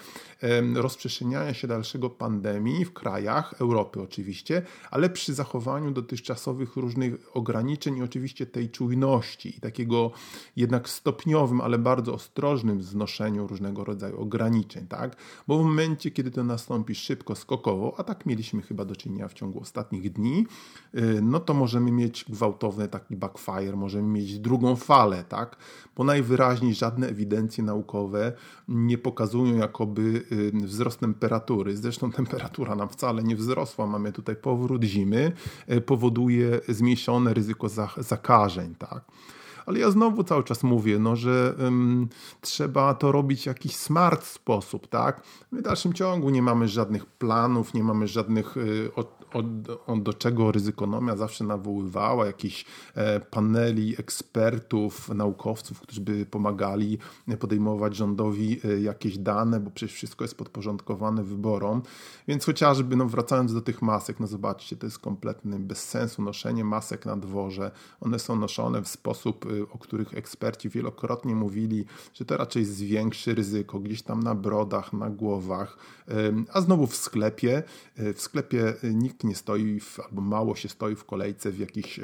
rozprzestrzeniania 0.75 1.53
się 1.53 1.67
dalszego 1.67 2.09
pandemii 2.09 2.85
w 2.85 2.93
krajach 2.93 3.53
Europy 3.59 4.01
oczywiście, 4.01 4.61
ale 4.91 5.09
przy 5.09 5.33
zachowaniu 5.33 5.91
dotychczasowych 5.91 6.75
różnych 6.75 7.13
ograniczeń 7.33 7.97
i 7.97 8.03
oczywiście 8.03 8.45
tej 8.45 8.69
czujności 8.69 9.57
i 9.57 9.59
takiego 9.59 10.11
jednak 10.55 10.89
stopniowym, 10.89 11.61
ale 11.61 11.77
bardzo 11.77 12.13
ostrożnym 12.13 12.83
znoszeniu 12.83 13.47
różnego 13.47 13.83
rodzaju 13.83 14.21
ograniczeń, 14.21 14.87
tak? 14.87 15.15
Bo 15.47 15.57
w 15.57 15.65
momencie, 15.65 16.11
kiedy 16.11 16.31
to 16.31 16.43
nastąpi 16.43 16.95
szybko, 16.95 17.35
skokowo, 17.35 17.93
a 17.97 18.03
tak 18.03 18.25
mieliśmy 18.25 18.61
chyba 18.61 18.85
do 18.85 18.95
czynienia 18.95 19.27
w 19.27 19.33
ciągu 19.33 19.59
ostatnich 19.59 20.11
dni, 20.11 20.45
y, 20.95 21.19
no 21.21 21.39
to 21.39 21.53
możemy 21.53 21.91
mieć 21.91 22.25
gwałtowny 22.29 22.87
taki 22.87 23.15
backfire, 23.15 23.75
możemy 23.75 24.07
mieć 24.07 24.39
drugą 24.39 24.75
falę, 24.75 25.23
tak? 25.29 25.57
Bo 25.95 26.03
najwyraźniej 26.03 26.73
żadne 26.73 27.07
ewidencje 27.07 27.63
naukowe 27.63 28.33
nie 28.67 28.97
pokazują 28.97 29.55
jakoby 29.57 29.90
y, 29.99 30.51
wzrost 30.53 30.99
temperatury. 30.99 31.77
Zresztą 31.77 32.11
temperatura 32.21 32.75
nam 32.75 32.89
wcale 32.89 33.23
nie 33.23 33.35
wzrosła. 33.35 33.87
Mamy 33.87 34.11
tutaj 34.11 34.35
powrót 34.35 34.83
zimy, 34.83 35.31
y, 35.71 35.81
powoduje 35.81 36.59
zmniejszone 36.67 37.33
ryzyko 37.33 37.69
zakażeń, 37.97 38.75
tak? 38.75 39.05
ale 39.65 39.79
ja 39.79 39.91
znowu 39.91 40.23
cały 40.23 40.43
czas 40.43 40.63
mówię, 40.63 40.99
no, 40.99 41.15
że 41.15 41.55
um, 41.59 42.09
trzeba 42.41 42.93
to 42.93 43.11
robić 43.11 43.43
w 43.43 43.45
jakiś 43.45 43.75
smart 43.75 44.23
sposób, 44.25 44.87
tak? 44.87 45.23
My 45.51 45.59
w 45.59 45.61
dalszym 45.61 45.93
ciągu 45.93 46.29
nie 46.29 46.41
mamy 46.41 46.67
żadnych 46.67 47.05
planów, 47.05 47.73
nie 47.73 47.83
mamy 47.83 48.07
żadnych 48.07 48.57
y, 48.57 48.91
od, 49.33 49.45
od, 49.87 50.03
do 50.03 50.13
czego 50.13 50.51
ryzykonomia 50.51 51.15
zawsze 51.15 51.43
nawoływała, 51.43 52.25
jakichś 52.25 52.65
e, 52.95 53.19
paneli 53.19 53.95
ekspertów, 53.99 55.09
naukowców, 55.09 55.79
którzy 55.79 56.01
by 56.01 56.25
pomagali 56.25 56.97
podejmować 57.39 57.95
rządowi 57.95 58.59
e, 58.63 58.81
jakieś 58.81 59.17
dane, 59.17 59.59
bo 59.59 59.71
przecież 59.71 59.95
wszystko 59.95 60.23
jest 60.23 60.35
podporządkowane 60.35 61.23
wyborom. 61.23 61.81
Więc 62.27 62.45
chociażby, 62.45 62.95
no 62.95 63.05
wracając 63.05 63.53
do 63.53 63.61
tych 63.61 63.81
masek, 63.81 64.19
no 64.19 64.27
zobaczcie, 64.27 64.75
to 64.75 64.87
jest 64.87 64.99
kompletny 64.99 65.59
bez 65.59 65.89
sensu 65.89 66.21
noszenie 66.21 66.63
masek 66.63 67.05
na 67.05 67.17
dworze. 67.17 67.71
One 68.01 68.19
są 68.19 68.35
noszone 68.35 68.81
w 68.81 68.87
sposób 68.87 69.45
o 69.71 69.77
których 69.77 70.13
eksperci 70.13 70.69
wielokrotnie 70.69 71.35
mówili, 71.35 71.85
że 72.13 72.25
to 72.25 72.37
raczej 72.37 72.65
zwiększy 72.65 73.35
ryzyko 73.35 73.79
gdzieś 73.79 74.01
tam 74.01 74.23
na 74.23 74.35
brodach, 74.35 74.93
na 74.93 75.09
głowach, 75.09 75.77
a 76.53 76.61
znowu 76.61 76.87
w 76.87 76.95
sklepie. 76.95 77.63
E, 77.97 78.13
w 78.13 78.21
sklepie 78.21 78.73
nikt 78.93 79.20
nie 79.23 79.35
stoi, 79.35 79.79
w, 79.79 79.99
albo 79.99 80.21
mało 80.21 80.55
się 80.55 80.69
stoi 80.69 80.95
w 80.95 81.05
kolejce 81.05 81.51
w 81.51 81.59
jakichś, 81.59 81.99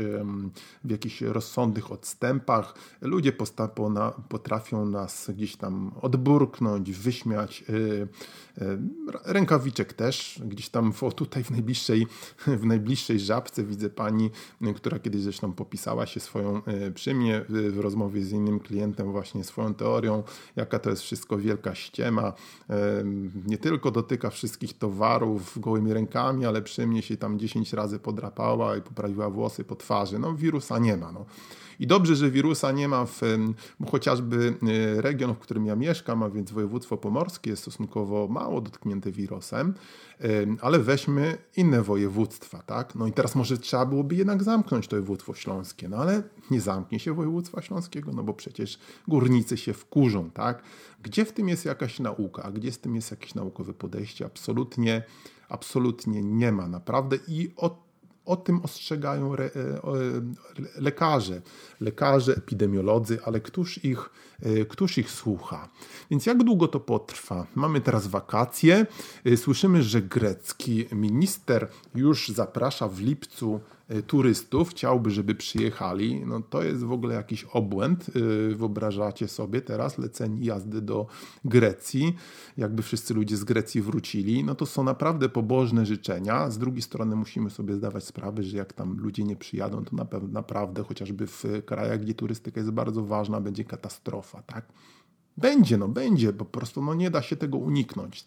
w 0.83 0.91
jakichś 0.91 1.21
rozsądnych 1.21 1.91
odstępach. 1.91 2.73
Ludzie 3.01 3.33
potrafią 4.29 4.85
nas 4.85 5.31
gdzieś 5.35 5.55
tam 5.55 5.91
odburknąć, 6.01 6.91
wyśmiać. 6.91 7.63
E, 7.69 7.73
e, 8.63 8.77
rękawiczek 9.25 9.93
też, 9.93 10.41
gdzieś 10.45 10.69
tam 10.69 10.93
o, 11.01 11.11
tutaj 11.11 11.43
w 11.43 11.51
najbliższej, 11.51 12.07
w 12.61 12.65
najbliższej 12.65 13.19
żabce 13.19 13.63
widzę 13.63 13.89
pani, 13.89 14.29
która 14.75 14.99
kiedyś 14.99 15.21
zresztą 15.21 15.53
popisała 15.53 16.05
się 16.05 16.19
swoją 16.19 16.61
przy 16.95 17.13
mnie 17.13 17.45
w 17.49 17.79
rozmowie 17.79 18.23
z 18.23 18.31
innym 18.31 18.59
klientem 18.59 19.11
właśnie 19.11 19.43
swoją 19.43 19.73
teorią, 19.73 20.23
jaka 20.55 20.79
to 20.79 20.89
jest 20.89 21.01
wszystko 21.01 21.37
wielka 21.37 21.75
ściema. 21.75 22.33
Nie 23.45 23.57
tylko 23.57 23.91
dotyka 23.91 24.29
wszystkich 24.29 24.77
towarów 24.77 25.59
gołymi 25.59 25.93
rękami, 25.93 26.45
ale 26.45 26.61
przy 26.61 26.87
mnie 26.87 27.01
się 27.07 27.17
tam 27.17 27.39
10 27.39 27.73
razy 27.73 27.99
podrapała 27.99 28.77
i 28.77 28.81
poprawiła 28.81 29.29
włosy 29.29 29.63
po 29.63 29.75
twarzy. 29.75 30.19
No 30.19 30.35
wirusa 30.35 30.79
nie 30.79 30.97
ma. 30.97 31.11
No. 31.11 31.25
I 31.79 31.87
dobrze, 31.87 32.15
że 32.15 32.31
wirusa 32.31 32.71
nie 32.71 32.87
ma 32.87 33.05
w 33.05 33.21
chociażby 33.91 34.57
e, 34.97 35.01
region, 35.01 35.35
w 35.35 35.39
którym 35.39 35.65
ja 35.65 35.75
mieszkam, 35.75 36.23
a 36.23 36.29
więc 36.29 36.51
województwo 36.51 36.97
pomorskie 36.97 37.49
jest 37.49 37.61
stosunkowo 37.61 38.27
mało 38.27 38.61
dotknięte 38.61 39.11
wirusem, 39.11 39.73
ale 40.61 40.79
weźmy 40.79 41.37
inne 41.57 41.81
województwa, 41.81 42.61
tak? 42.61 42.95
No 42.95 43.07
i 43.07 43.11
teraz 43.11 43.35
może 43.35 43.57
trzeba 43.57 43.85
byłoby 43.85 44.15
jednak 44.15 44.43
zamknąć 44.43 44.87
to 44.87 44.95
województwo 44.95 45.33
śląskie, 45.33 45.89
no 45.89 45.97
ale 45.97 46.23
nie 46.51 46.61
zamknie 46.61 46.99
się 46.99 47.13
województwa 47.13 47.61
śląskiego, 47.61 48.11
no 48.13 48.23
bo 48.23 48.33
przecież 48.33 48.79
górnicy 49.07 49.57
się 49.57 49.73
wkurzą, 49.73 50.31
tak? 50.31 50.63
Gdzie 51.03 51.25
w 51.25 51.31
tym 51.31 51.49
jest 51.49 51.65
jakaś 51.65 51.99
nauka, 51.99 52.43
a 52.43 52.51
gdzie 52.51 52.71
z 52.71 52.79
tym 52.79 52.95
jest 52.95 53.11
jakieś 53.11 53.35
naukowe 53.35 53.73
podejście? 53.73 54.25
Absolutnie, 54.25 55.03
absolutnie 55.49 56.23
nie 56.23 56.51
ma, 56.51 56.67
naprawdę. 56.67 57.17
I 57.27 57.51
od 57.55 57.87
O 58.27 58.35
tym 58.35 58.59
ostrzegają 58.63 59.35
re, 59.35 59.45
e, 59.45 59.51
lekarze, 60.81 61.41
lekarze, 61.79 62.35
epidemiolodzy, 62.35 63.19
ale 63.25 63.39
któż 63.39 63.85
ich, 63.85 64.09
e, 64.41 64.65
któż 64.65 64.97
ich 64.97 65.11
słucha? 65.11 65.69
Więc 66.11 66.25
jak 66.25 66.43
długo 66.43 66.67
to 66.67 66.79
potrwa? 66.79 67.47
Mamy 67.55 67.81
teraz 67.81 68.07
wakacje. 68.07 68.85
E, 69.25 69.37
słyszymy, 69.37 69.83
że 69.83 70.01
grecki 70.01 70.85
minister 70.91 71.67
już 71.95 72.27
zaprasza 72.29 72.87
w 72.87 72.99
lipcu 72.99 73.59
turystów, 74.07 74.69
chciałby, 74.69 75.11
żeby 75.11 75.35
przyjechali, 75.35 76.25
no 76.25 76.41
to 76.41 76.63
jest 76.63 76.83
w 76.83 76.91
ogóle 76.91 77.15
jakiś 77.15 77.43
obłęd. 77.43 78.09
Y, 78.15 78.55
wyobrażacie 78.55 79.27
sobie 79.27 79.61
teraz 79.61 79.97
lecenie 79.97 80.45
jazdy 80.45 80.81
do 80.81 81.07
Grecji, 81.45 82.15
jakby 82.57 82.83
wszyscy 82.83 83.13
ludzie 83.13 83.37
z 83.37 83.43
Grecji 83.43 83.81
wrócili, 83.81 84.43
no 84.43 84.55
to 84.55 84.65
są 84.65 84.83
naprawdę 84.83 85.29
pobożne 85.29 85.85
życzenia. 85.85 86.49
Z 86.49 86.57
drugiej 86.57 86.81
strony 86.81 87.15
musimy 87.15 87.49
sobie 87.49 87.75
zdawać 87.75 88.03
sprawę, 88.03 88.43
że 88.43 88.57
jak 88.57 88.73
tam 88.73 88.97
ludzie 88.97 89.23
nie 89.23 89.35
przyjadą, 89.35 89.85
to 89.85 89.95
naprawdę 90.31 90.83
chociażby 90.83 91.27
w 91.27 91.43
krajach, 91.65 92.01
gdzie 92.01 92.13
turystyka 92.13 92.59
jest 92.59 92.71
bardzo 92.71 93.03
ważna, 93.03 93.41
będzie 93.41 93.63
katastrofa, 93.65 94.41
tak? 94.41 94.65
Będzie, 95.37 95.77
no 95.77 95.87
będzie, 95.87 96.33
po 96.33 96.45
prostu 96.45 96.81
no 96.81 96.93
nie 96.93 97.11
da 97.11 97.21
się 97.21 97.35
tego 97.35 97.57
uniknąć. 97.57 98.25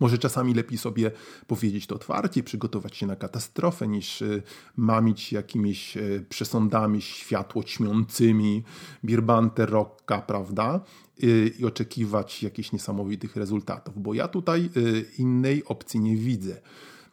Może 0.00 0.18
czasami 0.18 0.54
lepiej 0.54 0.78
sobie 0.78 1.10
powiedzieć 1.46 1.86
to 1.86 1.94
otwarcie, 1.94 2.42
przygotować 2.42 2.96
się 2.96 3.06
na 3.06 3.16
katastrofę, 3.16 3.88
niż 3.88 4.22
y, 4.22 4.42
mamić 4.76 5.32
jakimiś 5.32 5.96
y, 5.96 6.24
przesądami 6.28 7.02
światło-ćmiącymi, 7.02 8.62
birbante 9.04 9.66
rocka, 9.66 10.22
prawda? 10.22 10.80
Y, 11.24 11.54
I 11.58 11.64
oczekiwać 11.64 12.42
jakichś 12.42 12.72
niesamowitych 12.72 13.36
rezultatów, 13.36 14.02
bo 14.02 14.14
ja 14.14 14.28
tutaj 14.28 14.70
innej 15.18 15.64
opcji 15.64 16.00
nie 16.00 16.16
widzę. 16.16 16.60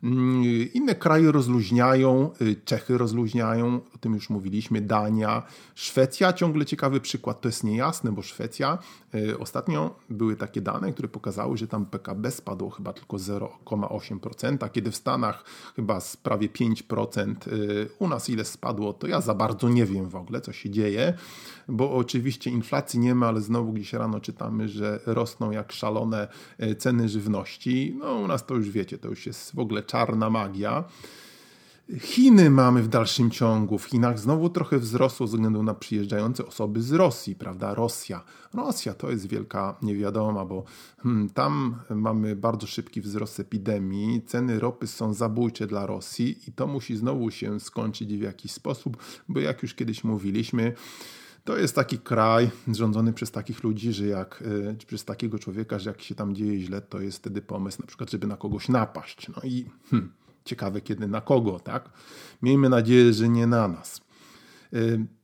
Mm, 0.04 0.44
inne 0.74 0.96
kraje 0.96 1.32
rozluźniają, 1.32 2.30
y, 2.42 2.56
Czechy 2.66 2.98
rozluźniają, 2.98 3.80
o 3.96 3.98
tym 3.98 4.14
już 4.14 4.30
mówiliśmy, 4.30 4.82
Dania, 4.82 5.44
Szwecja, 5.76 6.34
ciągle 6.34 6.66
ciekawy 6.66 7.02
przykład, 7.02 7.42
to 7.42 7.48
jest 7.48 7.64
niejasne, 7.64 8.12
bo 8.12 8.22
Szwecja, 8.22 8.78
y, 9.16 9.40
ostatnio 9.40 9.96
były 10.10 10.36
takie 10.36 10.62
dane, 10.62 10.94
które 10.94 11.08
pokazały, 11.08 11.58
że 11.58 11.68
tam 11.68 11.86
PKB 11.86 12.32
spadło 12.32 12.70
chyba 12.70 12.94
tylko 12.94 13.18
0,8%, 13.18 14.70
kiedy 14.72 14.92
w 14.92 14.96
Stanach 14.96 15.44
chyba 15.76 16.00
z 16.00 16.18
prawie 16.18 16.50
5%, 16.50 17.48
y, 17.48 17.90
u 18.00 18.08
nas 18.08 18.30
ile 18.30 18.46
spadło, 18.46 18.94
to 18.94 19.08
ja 19.08 19.22
za 19.22 19.34
bardzo 19.34 19.70
nie 19.70 19.86
wiem 19.86 20.10
w 20.10 20.16
ogóle, 20.16 20.42
co 20.42 20.54
się 20.54 20.70
dzieje, 20.70 21.14
bo 21.68 21.96
oczywiście 21.96 22.50
inflacji 22.50 23.00
nie 23.00 23.16
ma, 23.16 23.28
ale 23.28 23.42
znowu 23.42 23.74
gdzieś 23.74 23.94
rano 23.94 24.20
czytamy, 24.20 24.70
że 24.70 25.00
rosną 25.06 25.52
jak 25.52 25.72
szalone 25.72 26.28
ceny 26.78 27.10
żywności, 27.10 27.96
no 28.00 28.16
u 28.16 28.28
nas 28.28 28.46
to 28.46 28.56
już 28.56 28.70
wiecie, 28.70 28.98
to 28.98 29.08
już 29.08 29.26
jest 29.26 29.56
w 29.56 29.60
ogóle 29.60 29.84
czarna 29.88 30.30
magia. 30.30 30.84
Chiny 32.00 32.50
mamy 32.50 32.84
w 32.84 32.88
dalszym 32.88 33.32
ciągu. 33.32 33.78
W 33.78 33.86
Chinach 33.86 34.20
znowu 34.20 34.50
trochę 34.50 34.80
wzrosło 34.80 35.28
ze 35.28 35.38
względu 35.38 35.64
na 35.64 35.74
przyjeżdżające 35.74 36.46
osoby 36.46 36.82
z 36.82 36.92
Rosji, 36.92 37.36
prawda? 37.36 37.74
Rosja. 37.74 38.24
Rosja 38.54 38.94
to 38.94 39.12
jest 39.12 39.28
wielka 39.28 39.76
niewiadoma, 39.82 40.46
bo 40.46 40.64
hmm, 41.04 41.30
tam 41.30 41.76
mamy 41.90 42.36
bardzo 42.36 42.68
szybki 42.68 43.02
wzrost 43.02 43.40
epidemii, 43.40 44.22
ceny 44.22 44.60
ropy 44.60 44.88
są 44.88 45.14
zabójcze 45.14 45.68
dla 45.68 45.86
Rosji 45.86 46.40
i 46.48 46.52
to 46.52 46.68
musi 46.68 46.98
znowu 46.98 47.32
się 47.32 47.60
skończyć 47.60 48.18
w 48.18 48.22
jakiś 48.22 48.52
sposób, 48.52 48.98
bo 49.30 49.40
jak 49.40 49.64
już 49.64 49.74
kiedyś 49.74 50.04
mówiliśmy, 50.04 50.74
to 51.48 51.58
jest 51.58 51.76
taki 51.76 52.00
kraj 52.00 52.50
rządzony 52.68 53.14
przez 53.14 53.32
takich 53.32 53.64
ludzi, 53.64 53.94
że 53.94 54.08
jak 54.08 54.44
y, 54.82 54.86
przez 54.88 55.06
takiego 55.06 55.40
człowieka, 55.40 55.80
że 55.80 55.90
jak 55.90 56.02
się 56.02 56.16
tam 56.16 56.36
dzieje 56.36 56.60
źle, 56.60 56.82
to 56.82 57.02
jest 57.02 57.18
wtedy 57.18 57.42
pomysł 57.42 57.82
na 57.82 57.88
przykład, 57.88 58.12
żeby 58.12 58.28
na 58.28 58.38
kogoś 58.38 58.70
napaść. 58.70 59.28
No 59.36 59.42
i 59.44 59.66
hmm, 59.90 60.14
ciekawe 60.46 60.82
kiedy 60.82 61.08
na 61.08 61.22
kogo, 61.22 61.60
tak? 61.60 61.90
Miejmy 62.42 62.70
nadzieję, 62.70 63.14
że 63.14 63.30
nie 63.30 63.48
na 63.48 63.68
nas. 63.68 64.02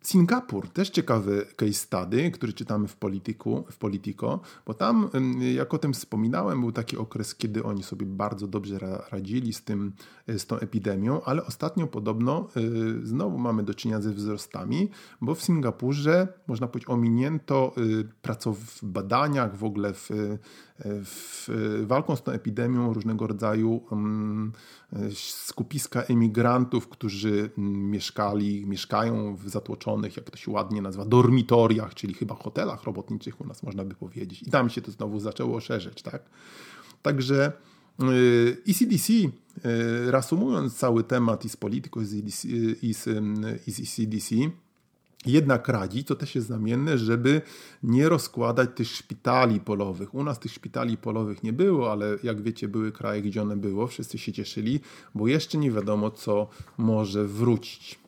Singapur, 0.04 0.70
też 0.70 0.90
ciekawy 0.90 1.46
case 1.56 1.74
study, 1.74 2.32
który 2.32 2.54
czytamy 2.54 2.88
w, 2.88 2.96
Polityku, 2.96 3.66
w 3.72 3.78
Politico, 3.78 4.40
bo 4.66 4.74
tam, 4.74 5.10
jak 5.56 5.74
o 5.74 5.78
tym 5.78 5.94
wspominałem, 5.94 6.60
był 6.60 6.72
taki 6.72 6.98
okres, 6.98 7.36
kiedy 7.36 7.64
oni 7.64 7.84
sobie 7.84 8.06
bardzo 8.06 8.48
dobrze 8.48 8.80
radzili 9.12 9.54
z, 9.54 9.64
tym, 9.64 9.94
y, 10.30 10.40
z 10.40 10.46
tą 10.46 10.60
epidemią, 10.60 11.22
ale 11.22 11.46
ostatnio 11.46 11.88
podobno 11.88 12.48
y, 12.58 13.08
znowu 13.08 13.38
mamy 13.38 13.64
do 13.64 13.74
czynienia 13.74 14.02
ze 14.02 14.14
wzrostami, 14.14 14.90
bo 15.22 15.36
w 15.36 15.44
Singapurze, 15.44 16.28
można 16.48 16.68
powiedzieć, 16.68 16.90
ominięto 16.90 17.76
praco 18.22 18.54
w 18.54 18.84
badaniach, 18.84 19.58
w 19.58 19.64
ogóle 19.64 19.94
w, 19.94 20.10
w 20.86 21.50
walką 21.88 22.16
z 22.16 22.24
tą 22.24 22.32
epidemią 22.32 22.94
różnego 22.94 23.28
rodzaju 23.28 23.82
skupiska 25.14 26.02
emigrantów, 26.02 26.88
którzy 26.88 27.50
mieszkali, 27.58 28.66
mieszkają 28.66 29.36
w 29.36 29.50
zatłoczonych 29.50 29.93
jak 30.02 30.30
to 30.30 30.38
się 30.38 30.52
ładnie 30.52 30.82
nazywa, 30.82 31.06
dormitoriach, 31.06 31.94
czyli 31.94 32.14
chyba 32.14 32.36
hotelach 32.36 32.84
robotniczych 32.84 33.42
u 33.42 33.48
nas 33.48 33.64
można 33.64 33.86
by 33.86 33.96
powiedzieć. 33.96 34.44
I 34.44 34.52
tam 34.52 34.70
się 34.70 34.82
to 34.82 34.92
znowu 34.92 35.20
zaczęło 35.20 35.60
szerzyć, 35.60 36.02
tak? 36.02 36.24
Także 37.02 37.52
ECDC, 38.68 39.14
y, 39.14 39.32
y, 39.66 40.12
reasumując 40.12 40.78
cały 40.78 41.04
temat 41.04 41.46
i 41.46 41.50
z 41.50 41.58
polityką, 41.58 42.02
i 42.82 42.94
z, 42.94 43.08
ECDC, 43.68 44.36
jednak 45.26 45.68
radzi, 45.68 46.04
to 46.04 46.16
też 46.16 46.36
jest 46.36 46.48
znamienne, 46.48 46.98
żeby 46.98 47.42
nie 47.84 48.10
rozkładać 48.10 48.70
tych 48.76 48.88
szpitali 48.88 49.60
polowych. 49.60 50.14
U 50.14 50.24
nas 50.24 50.40
tych 50.40 50.52
szpitali 50.52 50.98
polowych 50.98 51.44
nie 51.44 51.54
było, 51.54 51.92
ale 51.92 52.18
jak 52.24 52.42
wiecie, 52.42 52.68
były 52.68 52.92
kraje, 52.92 53.22
gdzie 53.22 53.42
one 53.42 53.58
było. 53.58 53.88
Wszyscy 53.88 54.18
się 54.18 54.34
cieszyli, 54.34 54.80
bo 55.16 55.28
jeszcze 55.28 55.58
nie 55.58 55.72
wiadomo, 55.72 56.12
co 56.12 56.48
może 56.78 57.28
wrócić. 57.28 58.00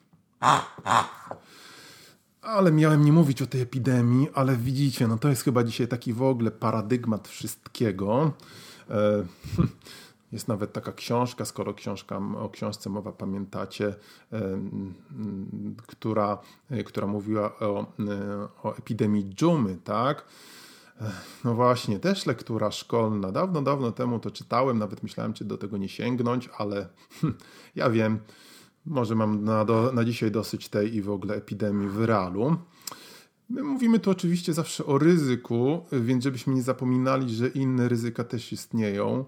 Ale 2.45 2.71
miałem 2.71 3.05
nie 3.05 3.11
mówić 3.11 3.41
o 3.41 3.47
tej 3.47 3.61
epidemii, 3.61 4.29
ale 4.33 4.55
widzicie, 4.55 5.07
no 5.07 5.17
to 5.17 5.29
jest 5.29 5.43
chyba 5.43 5.63
dzisiaj 5.63 5.87
taki 5.87 6.13
w 6.13 6.21
ogóle 6.21 6.51
paradygmat 6.51 7.27
wszystkiego. 7.27 8.31
E, 8.89 9.25
jest 10.31 10.47
nawet 10.47 10.73
taka 10.73 10.91
książka, 10.91 11.45
skoro 11.45 11.73
książka, 11.73 12.21
o 12.39 12.49
książce 12.49 12.89
mowa 12.89 13.11
pamiętacie, 13.11 13.95
e, 14.33 14.59
która, 15.87 16.37
e, 16.69 16.83
która 16.83 17.07
mówiła 17.07 17.59
o, 17.59 17.85
o 18.63 18.75
epidemii 18.75 19.25
dżumy, 19.35 19.77
tak? 19.83 20.25
No 21.43 21.55
właśnie, 21.55 21.99
też 21.99 22.25
lektura 22.25 22.71
szkolna. 22.71 23.31
Dawno, 23.31 23.61
dawno 23.61 23.91
temu 23.91 24.19
to 24.19 24.31
czytałem, 24.31 24.79
nawet 24.79 25.03
myślałem, 25.03 25.33
czy 25.33 25.45
do 25.45 25.57
tego 25.57 25.77
nie 25.77 25.89
sięgnąć, 25.89 26.49
ale 26.57 26.89
ja 27.75 27.89
wiem, 27.89 28.19
może 28.85 29.15
mam 29.15 29.43
na, 29.43 29.65
do, 29.65 29.91
na 29.93 30.05
dzisiaj 30.05 30.31
dosyć 30.31 30.69
tej 30.69 30.95
i 30.95 31.01
w 31.01 31.09
ogóle 31.09 31.35
epidemii 31.35 31.87
wyralu. 31.87 32.57
My 33.49 33.63
mówimy 33.63 33.99
tu 33.99 34.11
oczywiście 34.11 34.53
zawsze 34.53 34.85
o 34.85 34.97
ryzyku, 34.97 35.85
więc 35.91 36.23
żebyśmy 36.23 36.53
nie 36.53 36.61
zapominali, 36.61 37.35
że 37.35 37.47
inne 37.47 37.89
ryzyka 37.89 38.23
też 38.23 38.51
istnieją. 38.51 39.25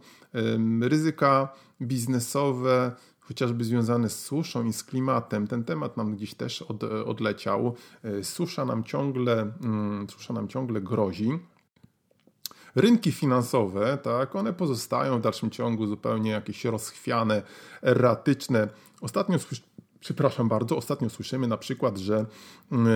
Ryzyka 0.82 1.54
biznesowe, 1.82 2.92
chociażby 3.20 3.64
związane 3.64 4.10
z 4.10 4.20
suszą 4.20 4.66
i 4.66 4.74
z 4.74 4.84
klimatem. 4.84 5.48
Ten 5.48 5.64
temat 5.64 5.98
nam 5.98 6.16
gdzieś 6.16 6.34
też 6.34 6.62
od, 6.62 6.84
odleciał. 6.84 7.76
E, 8.04 8.24
susza 8.24 8.66
nam 8.66 8.84
ciągle, 8.84 9.52
mm, 9.64 10.10
susza 10.10 10.34
nam 10.34 10.48
ciągle 10.48 10.82
grozi. 10.82 11.40
Rynki 12.78 13.12
finansowe, 13.12 13.98
tak, 14.04 14.36
one 14.36 14.54
pozostają 14.54 15.18
w 15.18 15.22
dalszym 15.22 15.50
ciągu 15.50 15.88
zupełnie 15.88 16.32
jakieś 16.32 16.66
rozchwiane, 16.66 17.42
erratyczne. 17.82 18.68
Ostatnio 19.02 19.38
przepraszam 20.00 20.48
bardzo, 20.48 20.78
ostatnio 20.78 21.10
słyszymy 21.10 21.48
na 21.48 21.58
przykład, 21.58 21.98
że 21.98 22.26
mm, 22.72 22.90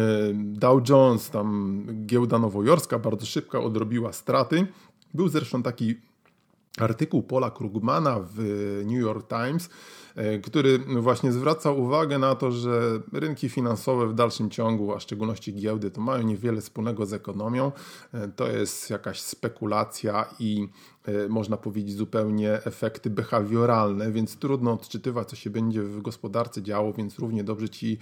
Dow 0.54 0.90
Jones, 0.90 1.30
tam 1.30 1.86
giełda 2.06 2.40
nowojorska, 2.40 3.00
bardzo 3.00 3.26
szybko 3.26 3.64
odrobiła 3.64 4.14
straty. 4.14 4.68
Był 5.14 5.28
zresztą 5.28 5.64
taki 5.64 5.96
artykuł 6.80 7.24
Paula 7.24 7.52
Krugmana 7.52 8.20
w 8.20 8.40
New 8.86 9.02
York 9.02 9.28
Times, 9.28 9.70
E, 10.16 10.40
który 10.40 10.80
właśnie 10.80 11.32
zwraca 11.32 11.72
uwagę 11.72 12.20
na 12.20 12.36
to, 12.36 12.52
że 12.52 13.00
rynki 13.14 13.50
finansowe 13.50 14.08
w 14.08 14.14
dalszym 14.14 14.50
ciągu, 14.50 14.94
a 14.94 15.00
w 15.00 15.02
szczególności 15.02 15.54
giełdy, 15.54 15.92
to 15.92 16.02
mają 16.02 16.24
niewiele 16.24 16.62
wspólnego 16.62 17.06
z 17.06 17.14
ekonomią. 17.14 17.72
E, 18.14 18.28
to 18.28 18.48
jest 18.48 18.90
jakaś 18.90 19.22
spekulacja 19.22 20.26
i 20.40 20.68
można 21.30 21.58
powiedzieć 21.58 21.96
zupełnie 21.96 22.54
efekty 22.54 23.10
behawioralne, 23.10 24.12
więc 24.12 24.38
trudno 24.38 24.74
odczytywać, 24.74 25.30
co 25.30 25.36
się 25.36 25.50
będzie 25.50 25.82
w 25.84 26.02
gospodarce 26.02 26.62
działo, 26.62 26.94
więc 26.94 27.20
równie 27.20 27.44
dobrze 27.44 27.70
ci 27.70 27.98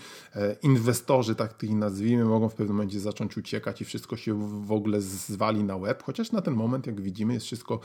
inwestorzy, 0.64 1.36
tak 1.36 1.64
ich 1.64 1.76
nazwijmy, 1.76 2.26
mogą 2.26 2.50
w 2.50 2.56
pewnym 2.56 2.76
momencie 2.76 3.00
zacząć 3.00 3.38
uciekać 3.38 3.82
i 3.82 3.86
wszystko 3.86 4.18
się 4.18 4.50
w 4.66 4.72
ogóle 4.72 5.02
zwali 5.02 5.64
na 5.64 5.76
łeb, 5.76 6.04
chociaż 6.04 6.32
na 6.32 6.42
ten 6.42 6.54
moment, 6.54 6.88
jak 6.88 7.02
widzimy, 7.02 7.34
jest 7.34 7.46
wszystko 7.46 7.80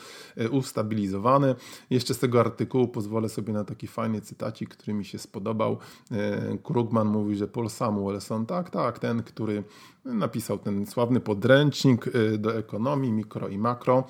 ustabilizowane. 0.50 1.54
Jeszcze 1.90 2.14
z 2.14 2.18
tego 2.18 2.40
artykułu 2.40 2.88
pozwolę 2.88 3.28
sobie 3.28 3.52
na 3.52 3.64
taki 3.64 3.86
fajny 3.86 4.20
cytacik, 4.20 4.70
który 4.70 4.94
mi 4.94 5.04
się 5.04 5.18
spodobał. 5.18 5.78
E, 6.10 6.58
Krugman 6.62 7.08
mówi, 7.08 7.36
że 7.36 7.48
Paul 7.48 7.70
Samuelson, 7.70 8.46
tak, 8.46 8.70
tak, 8.70 8.98
ten, 8.98 9.22
który 9.22 9.64
napisał 10.04 10.58
ten 10.58 10.86
sławny 10.86 11.20
podręcznik 11.20 12.08
e, 12.08 12.38
do 12.38 12.58
ekonomii, 12.58 13.12
mikro 13.12 13.48
i 13.48 13.58
makro. 13.58 14.04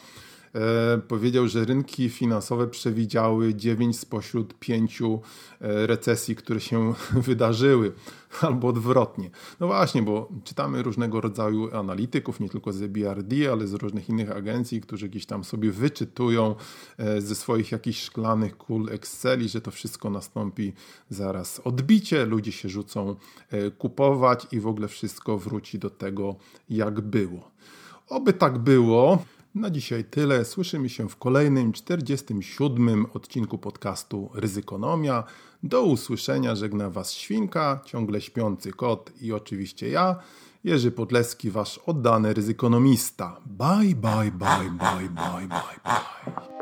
E, 0.55 0.99
powiedział, 1.09 1.49
że 1.49 1.65
rynki 1.65 2.09
finansowe 2.09 2.67
przewidziały 2.67 3.55
9 3.55 3.99
spośród 3.99 4.55
5 4.55 5.03
e, 5.03 5.87
recesji, 5.87 6.37
które 6.37 6.61
się 6.61 6.95
wydarzyły, 7.27 7.93
albo 8.41 8.69
odwrotnie. 8.69 9.31
No 9.61 9.67
właśnie, 9.67 10.03
bo 10.03 10.29
czytamy 10.45 10.83
różnego 10.83 11.21
rodzaju 11.21 11.77
analityków, 11.77 12.41
nie 12.41 12.49
tylko 12.49 12.73
z 12.73 12.87
BRD, 12.87 13.53
ale 13.53 13.67
z 13.67 13.75
różnych 13.75 14.09
innych 14.09 14.31
agencji, 14.31 14.81
którzy 14.81 15.09
gdzieś 15.09 15.27
tam 15.27 15.45
sobie 15.45 15.71
wyczytują 15.71 16.55
e, 16.99 17.21
ze 17.21 17.35
swoich 17.35 17.73
jakichś 17.73 18.03
szklanych 18.03 18.57
kul 18.57 18.89
Exceli, 18.91 19.49
że 19.49 19.61
to 19.61 19.71
wszystko 19.71 20.11
nastąpi 20.11 20.73
zaraz 21.11 21.61
odbicie, 21.65 22.27
ludzie 22.27 22.53
się 22.53 22.69
rzucą 22.69 23.17
kupować 23.79 24.47
i 24.53 24.61
w 24.61 24.67
ogóle 24.67 24.89
wszystko 24.89 25.39
wróci 25.39 25.79
do 25.79 25.91
tego, 25.91 26.37
jak 26.71 27.01
było. 27.01 27.51
Oby 28.09 28.33
tak 28.33 28.59
było. 28.59 29.25
Na 29.55 29.71
dzisiaj 29.71 30.05
tyle. 30.05 30.45
Słyszymy 30.45 30.89
się 30.89 31.09
w 31.09 31.17
kolejnym 31.17 31.73
47 31.73 33.07
odcinku 33.15 33.59
podcastu 33.59 34.31
Ryzykonomia. 34.35 35.25
Do 35.63 35.83
usłyszenia 35.83 36.57
żegna 36.57 36.91
Was 36.91 37.13
Świnka, 37.13 37.81
ciągle 37.85 38.21
śpiący 38.21 38.73
kot 38.73 39.11
i 39.21 39.33
oczywiście 39.33 39.89
ja, 39.89 40.17
Jerzy 40.65 40.93
Podleski, 40.93 41.51
Wasz 41.51 41.81
oddany 41.87 42.35
ryzykonomista. 42.35 43.41
Bye, 43.47 43.95
bye, 43.95 44.33
bye, 44.33 44.71
bye, 44.79 45.09
bye, 45.09 45.49
bye, 45.49 45.49
bye. 45.85 46.54